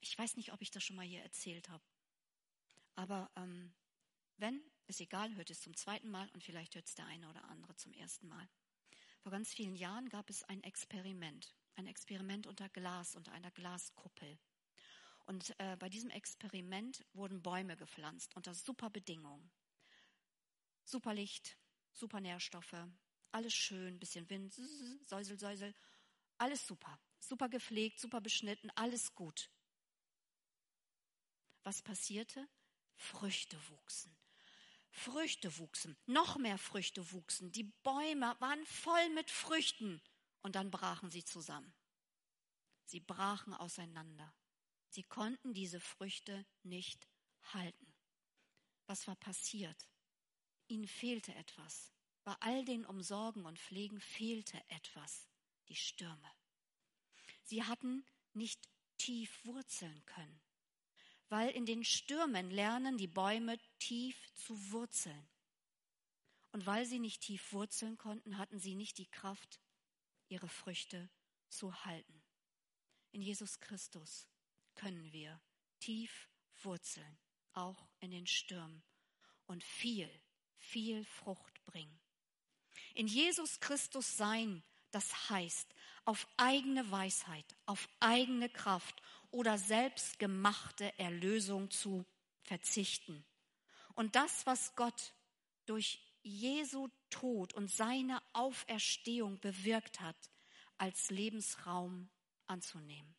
Ich 0.00 0.16
weiß 0.16 0.36
nicht, 0.36 0.52
ob 0.52 0.62
ich 0.62 0.70
das 0.70 0.84
schon 0.84 0.96
mal 0.96 1.06
hier 1.06 1.22
erzählt 1.22 1.68
habe, 1.68 1.84
aber 2.94 3.30
ähm, 3.36 3.72
wenn, 4.36 4.62
ist 4.86 5.00
egal, 5.00 5.34
hört 5.34 5.50
es 5.50 5.60
zum 5.60 5.76
zweiten 5.76 6.10
Mal 6.10 6.28
und 6.30 6.42
vielleicht 6.42 6.74
hört 6.74 6.86
es 6.86 6.94
der 6.94 7.06
eine 7.06 7.28
oder 7.28 7.44
andere 7.44 7.74
zum 7.76 7.92
ersten 7.92 8.28
Mal. 8.28 8.48
Vor 9.20 9.32
ganz 9.32 9.52
vielen 9.52 9.74
Jahren 9.74 10.08
gab 10.08 10.30
es 10.30 10.44
ein 10.44 10.62
Experiment, 10.62 11.54
ein 11.74 11.86
Experiment 11.86 12.46
unter 12.46 12.68
Glas, 12.68 13.16
unter 13.16 13.32
einer 13.32 13.50
Glaskuppel. 13.50 14.38
Und 15.26 15.54
äh, 15.58 15.76
bei 15.76 15.88
diesem 15.88 16.10
Experiment 16.10 17.04
wurden 17.12 17.42
Bäume 17.42 17.76
gepflanzt 17.76 18.34
unter 18.36 18.54
super 18.54 18.90
Bedingungen. 18.90 19.50
Super 20.88 21.12
Licht, 21.12 21.58
super 21.92 22.18
Nährstoffe, 22.18 22.74
alles 23.30 23.52
schön, 23.52 23.98
bisschen 23.98 24.30
Wind, 24.30 24.54
Säusel, 25.04 25.38
Säusel, 25.38 25.74
alles 26.38 26.66
super. 26.66 26.98
Super 27.20 27.50
gepflegt, 27.50 28.00
super 28.00 28.22
beschnitten, 28.22 28.70
alles 28.74 29.14
gut. 29.14 29.50
Was 31.62 31.82
passierte? 31.82 32.48
Früchte 32.96 33.58
wuchsen. 33.68 34.16
Früchte 34.90 35.58
wuchsen, 35.58 35.94
noch 36.06 36.38
mehr 36.38 36.56
Früchte 36.56 37.12
wuchsen. 37.12 37.52
Die 37.52 37.64
Bäume 37.64 38.34
waren 38.40 38.64
voll 38.64 39.10
mit 39.10 39.30
Früchten 39.30 40.00
und 40.40 40.54
dann 40.54 40.70
brachen 40.70 41.10
sie 41.10 41.22
zusammen. 41.22 41.74
Sie 42.86 43.00
brachen 43.00 43.52
auseinander. 43.52 44.34
Sie 44.88 45.02
konnten 45.02 45.52
diese 45.52 45.80
Früchte 45.80 46.46
nicht 46.62 47.06
halten. 47.42 47.92
Was 48.86 49.06
war 49.06 49.16
passiert? 49.16 49.86
Ihnen 50.68 50.86
fehlte 50.86 51.34
etwas. 51.34 51.92
Bei 52.24 52.34
all 52.40 52.64
den 52.64 52.84
Umsorgen 52.84 53.44
und 53.46 53.58
Pflegen 53.58 54.00
fehlte 54.00 54.62
etwas. 54.68 55.26
Die 55.68 55.76
Stürme. 55.76 56.30
Sie 57.42 57.62
hatten 57.62 58.04
nicht 58.32 58.68
tief 58.96 59.44
wurzeln 59.44 60.04
können, 60.06 60.40
weil 61.28 61.50
in 61.50 61.66
den 61.66 61.84
Stürmen 61.84 62.50
lernen 62.50 62.96
die 62.96 63.06
Bäume 63.06 63.58
tief 63.78 64.16
zu 64.34 64.70
wurzeln. 64.70 65.28
Und 66.52 66.64
weil 66.64 66.86
sie 66.86 66.98
nicht 66.98 67.20
tief 67.22 67.52
wurzeln 67.52 67.98
konnten, 67.98 68.38
hatten 68.38 68.58
sie 68.58 68.74
nicht 68.74 68.96
die 68.98 69.10
Kraft, 69.10 69.60
ihre 70.28 70.48
Früchte 70.48 71.10
zu 71.48 71.84
halten. 71.84 72.22
In 73.12 73.22
Jesus 73.22 73.60
Christus 73.60 74.26
können 74.74 75.12
wir 75.12 75.40
tief 75.80 76.28
wurzeln, 76.62 77.18
auch 77.52 77.88
in 78.00 78.10
den 78.10 78.26
Stürmen, 78.26 78.82
und 79.46 79.64
viel, 79.64 80.10
viel 80.58 81.04
Frucht 81.04 81.64
bringen. 81.64 81.98
In 82.94 83.06
Jesus 83.06 83.60
Christus 83.60 84.16
sein, 84.16 84.62
das 84.90 85.30
heißt, 85.30 85.74
auf 86.04 86.26
eigene 86.36 86.90
Weisheit, 86.90 87.44
auf 87.66 87.88
eigene 88.00 88.48
Kraft 88.48 89.02
oder 89.30 89.58
selbstgemachte 89.58 90.98
Erlösung 90.98 91.70
zu 91.70 92.04
verzichten. 92.42 93.24
Und 93.94 94.16
das, 94.16 94.46
was 94.46 94.74
Gott 94.74 95.14
durch 95.66 96.00
Jesu 96.22 96.88
Tod 97.10 97.54
und 97.54 97.70
seine 97.70 98.22
Auferstehung 98.32 99.40
bewirkt 99.40 100.00
hat, 100.00 100.16
als 100.78 101.10
Lebensraum 101.10 102.08
anzunehmen. 102.46 103.14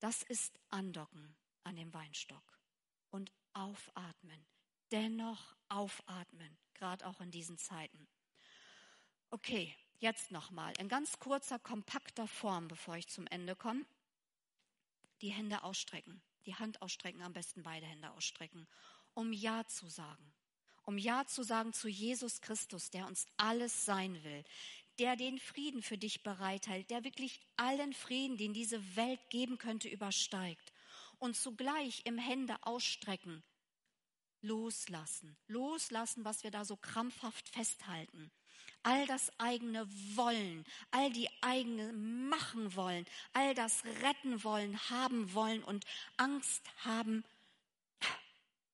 Das 0.00 0.22
ist 0.22 0.60
Andocken 0.68 1.36
an 1.62 1.76
dem 1.76 1.92
Weinstock 1.94 2.60
und 3.10 3.32
aufatmen, 3.54 4.46
dennoch 4.94 5.56
aufatmen, 5.68 6.56
gerade 6.74 7.04
auch 7.04 7.20
in 7.20 7.32
diesen 7.32 7.58
Zeiten. 7.58 8.06
Okay, 9.30 9.74
jetzt 9.98 10.30
nochmal 10.30 10.72
in 10.78 10.88
ganz 10.88 11.18
kurzer, 11.18 11.58
kompakter 11.58 12.28
Form, 12.28 12.68
bevor 12.68 12.96
ich 12.96 13.08
zum 13.08 13.26
Ende 13.26 13.56
komme. 13.56 13.84
Die 15.20 15.30
Hände 15.30 15.64
ausstrecken, 15.64 16.22
die 16.46 16.54
Hand 16.54 16.80
ausstrecken, 16.80 17.22
am 17.22 17.32
besten 17.32 17.64
beide 17.64 17.86
Hände 17.86 18.12
ausstrecken, 18.12 18.68
um 19.14 19.32
Ja 19.32 19.66
zu 19.66 19.88
sagen. 19.88 20.32
Um 20.84 20.96
Ja 20.96 21.26
zu 21.26 21.42
sagen 21.42 21.72
zu 21.72 21.88
Jesus 21.88 22.40
Christus, 22.40 22.90
der 22.90 23.08
uns 23.08 23.26
alles 23.36 23.84
sein 23.84 24.22
will, 24.22 24.44
der 25.00 25.16
den 25.16 25.40
Frieden 25.40 25.82
für 25.82 25.98
dich 25.98 26.22
bereithält, 26.22 26.88
der 26.90 27.02
wirklich 27.02 27.40
allen 27.56 27.94
Frieden, 27.94 28.36
den 28.36 28.54
diese 28.54 28.94
Welt 28.94 29.18
geben 29.28 29.58
könnte, 29.58 29.88
übersteigt. 29.88 30.72
Und 31.18 31.34
zugleich 31.34 32.02
im 32.04 32.18
Hände 32.18 32.56
ausstrecken, 32.62 33.42
loslassen, 34.44 35.36
loslassen, 35.48 36.24
was 36.24 36.44
wir 36.44 36.50
da 36.50 36.64
so 36.64 36.76
krampfhaft 36.76 37.48
festhalten. 37.48 38.30
All 38.82 39.06
das 39.06 39.32
eigene 39.40 39.88
Wollen, 40.14 40.64
all 40.90 41.10
die 41.10 41.28
eigene 41.40 41.92
machen 41.94 42.76
wollen, 42.76 43.06
all 43.32 43.54
das 43.54 43.82
retten 44.02 44.44
wollen, 44.44 44.78
haben 44.90 45.32
wollen 45.32 45.64
und 45.64 45.86
Angst 46.18 46.62
haben, 46.84 47.24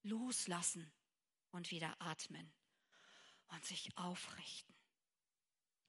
loslassen 0.03 0.91
und 1.53 1.71
wieder 1.71 1.95
atmen 2.01 2.51
und 3.49 3.65
sich 3.65 3.97
aufrichten. 3.97 4.75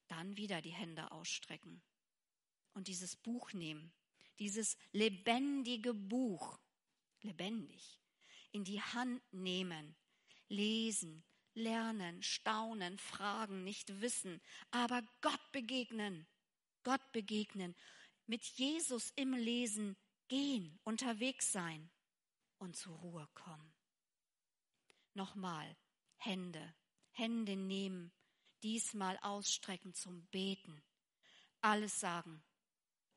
Dann 0.08 0.38
wieder 0.38 0.62
die 0.62 0.70
Hände 0.74 1.12
ausstrecken 1.12 1.82
und 2.74 2.88
dieses 2.88 3.16
Buch 3.16 3.54
nehmen, 3.54 3.92
dieses 4.38 4.78
lebendige 4.92 5.96
Buch, 5.96 6.60
lebendig, 7.22 8.01
in 8.52 8.64
die 8.64 8.82
Hand 8.82 9.22
nehmen, 9.32 9.96
lesen, 10.48 11.24
lernen, 11.54 12.22
staunen, 12.24 12.98
fragen, 12.98 13.64
nicht 13.64 14.02
wissen, 14.02 14.42
aber 14.72 15.02
Gott 15.22 15.52
begegnen, 15.52 16.28
Gott 16.84 17.12
begegnen, 17.12 17.76
mit 18.26 18.44
Jesus 18.44 19.12
im 19.16 19.34
Lesen 19.34 19.98
gehen, 20.28 20.80
unterwegs 20.84 21.52
sein 21.52 21.90
und 22.58 22.76
zur 22.76 22.96
Ruhe 22.98 23.28
kommen. 23.34 23.74
Nochmal, 25.14 25.76
Hände, 26.18 26.74
Hände 27.12 27.56
nehmen, 27.56 28.14
diesmal 28.64 29.18
ausstrecken 29.22 29.94
zum 29.94 30.26
Beten. 30.28 30.82
Alles 31.60 32.00
sagen, 32.00 32.42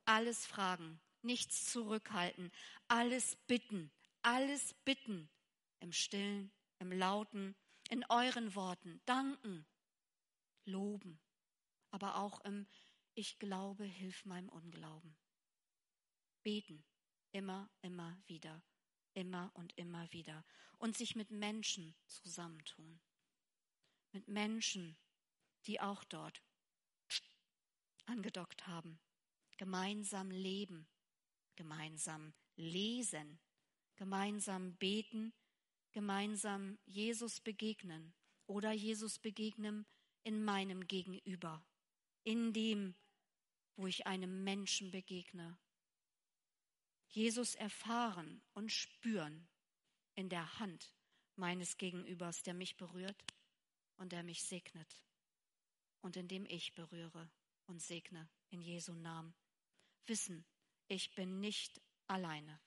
alles 0.05 0.47
fragen, 0.47 1.01
nichts 1.23 1.71
zurückhalten, 1.71 2.51
alles 2.89 3.37
bitten, 3.47 3.93
alles 4.25 4.75
bitten. 4.85 5.31
Im 5.81 5.93
stillen, 5.93 6.51
im 6.79 6.91
lauten, 6.93 7.55
in 7.91 8.05
euren 8.09 8.55
Worten, 8.55 9.03
danken, 9.05 9.67
loben, 10.65 11.21
aber 11.91 12.17
auch 12.17 12.41
im 12.41 12.67
Ich 13.15 13.39
glaube, 13.39 13.85
hilf 13.85 14.25
meinem 14.25 14.49
Unglauben. 14.49 15.17
Beten, 16.43 16.85
immer, 17.33 17.71
immer 17.83 18.21
wieder, 18.27 18.63
immer 19.13 19.51
und 19.55 19.77
immer 19.77 20.11
wieder. 20.13 20.45
Und 20.79 20.97
sich 20.97 21.15
mit 21.15 21.31
Menschen 21.31 21.95
zusammentun. 22.07 23.01
Mit 24.13 24.27
Menschen, 24.27 24.97
die 25.67 25.81
auch 25.81 26.03
dort 26.05 26.43
angedockt 28.07 28.67
haben. 28.67 28.99
Gemeinsam 29.59 30.31
leben, 30.31 30.89
gemeinsam 31.57 32.35
lesen, 32.57 33.39
gemeinsam 33.97 34.77
beten, 34.77 35.33
gemeinsam 35.93 36.79
Jesus 36.85 37.41
begegnen 37.41 38.15
oder 38.47 38.73
Jesus 38.73 39.19
begegnen 39.19 39.87
in 40.23 40.45
meinem 40.45 40.87
Gegenüber, 40.87 41.65
in 42.25 42.53
dem, 42.53 42.95
wo 43.77 43.87
ich 43.87 44.07
einem 44.07 44.45
Menschen 44.45 44.91
begegne. 44.91 45.59
Jesus 47.09 47.55
erfahren 47.55 48.43
und 48.55 48.73
spüren 48.73 49.49
in 50.15 50.29
der 50.29 50.59
Hand 50.59 50.95
meines 51.37 51.77
Gegenübers, 51.77 52.43
der 52.43 52.55
mich 52.55 52.77
berührt 52.77 53.23
und 53.97 54.13
der 54.13 54.23
mich 54.23 54.43
segnet 54.43 55.05
und 56.01 56.17
indem 56.17 56.45
ich 56.47 56.75
berühre 56.75 57.31
und 57.67 57.81
segne 57.81 58.29
in 58.51 58.61
Jesu 58.61 58.93
Namen. 58.93 59.35
Wissen, 60.07 60.45
ich 60.87 61.15
bin 61.15 61.41
nicht 61.41 61.81
alleine. 62.07 62.61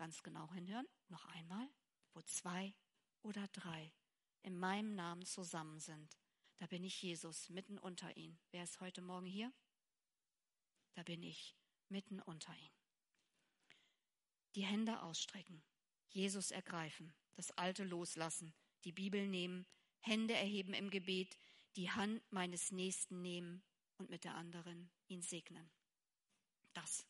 Ganz 0.00 0.22
genau 0.22 0.50
hinhören, 0.54 0.88
noch 1.10 1.26
einmal, 1.26 1.68
wo 2.14 2.22
zwei 2.22 2.74
oder 3.20 3.46
drei 3.48 3.92
in 4.40 4.58
meinem 4.58 4.94
Namen 4.94 5.26
zusammen 5.26 5.78
sind, 5.78 6.16
da 6.56 6.66
bin 6.66 6.84
ich 6.84 7.02
Jesus 7.02 7.50
mitten 7.50 7.78
unter 7.78 8.16
ihnen. 8.16 8.40
Wer 8.50 8.64
ist 8.64 8.80
heute 8.80 9.02
Morgen 9.02 9.26
hier? 9.26 9.52
Da 10.94 11.02
bin 11.02 11.22
ich 11.22 11.54
mitten 11.90 12.18
unter 12.18 12.56
ihnen. 12.56 12.74
Die 14.54 14.64
Hände 14.64 15.02
ausstrecken, 15.02 15.62
Jesus 16.08 16.50
ergreifen, 16.50 17.12
das 17.34 17.50
Alte 17.58 17.84
loslassen, 17.84 18.54
die 18.84 18.92
Bibel 18.92 19.28
nehmen, 19.28 19.66
Hände 19.98 20.32
erheben 20.32 20.72
im 20.72 20.88
Gebet, 20.88 21.38
die 21.76 21.90
Hand 21.90 22.22
meines 22.32 22.72
Nächsten 22.72 23.20
nehmen 23.20 23.62
und 23.98 24.08
mit 24.08 24.24
der 24.24 24.34
anderen 24.34 24.90
ihn 25.08 25.20
segnen. 25.20 25.70
Das, 26.72 27.06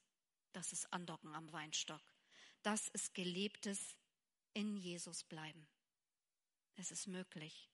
das 0.51 0.73
ist 0.73 0.93
Andocken 0.93 1.37
am 1.37 1.53
Weinstock. 1.53 2.03
Das 2.63 2.89
ist 2.89 3.15
gelebtes 3.15 3.97
in 4.53 4.77
Jesus 4.77 5.25
bleiben. 5.25 5.67
Es 6.77 6.91
ist 6.91 7.07
möglich. 7.07 7.71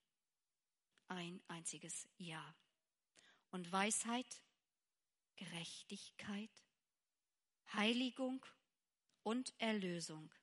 Ein 1.08 1.42
einziges 1.48 2.08
Ja. 2.18 2.54
Und 3.50 3.70
Weisheit, 3.72 4.42
Gerechtigkeit, 5.36 6.50
Heiligung 7.72 8.44
und 9.22 9.54
Erlösung 9.58 10.34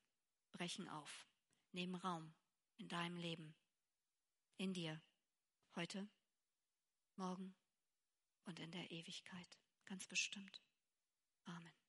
brechen 0.51 0.87
auf, 0.87 1.27
nehmen 1.71 1.95
Raum 1.95 2.33
in 2.77 2.87
deinem 2.87 3.17
Leben 3.17 3.55
in 4.57 4.73
dir, 4.73 5.01
heute, 5.75 6.07
morgen 7.15 7.55
und 8.45 8.59
in 8.59 8.71
der 8.71 8.91
Ewigkeit, 8.91 9.59
ganz 9.85 10.07
bestimmt. 10.07 10.61
Amen. 11.45 11.82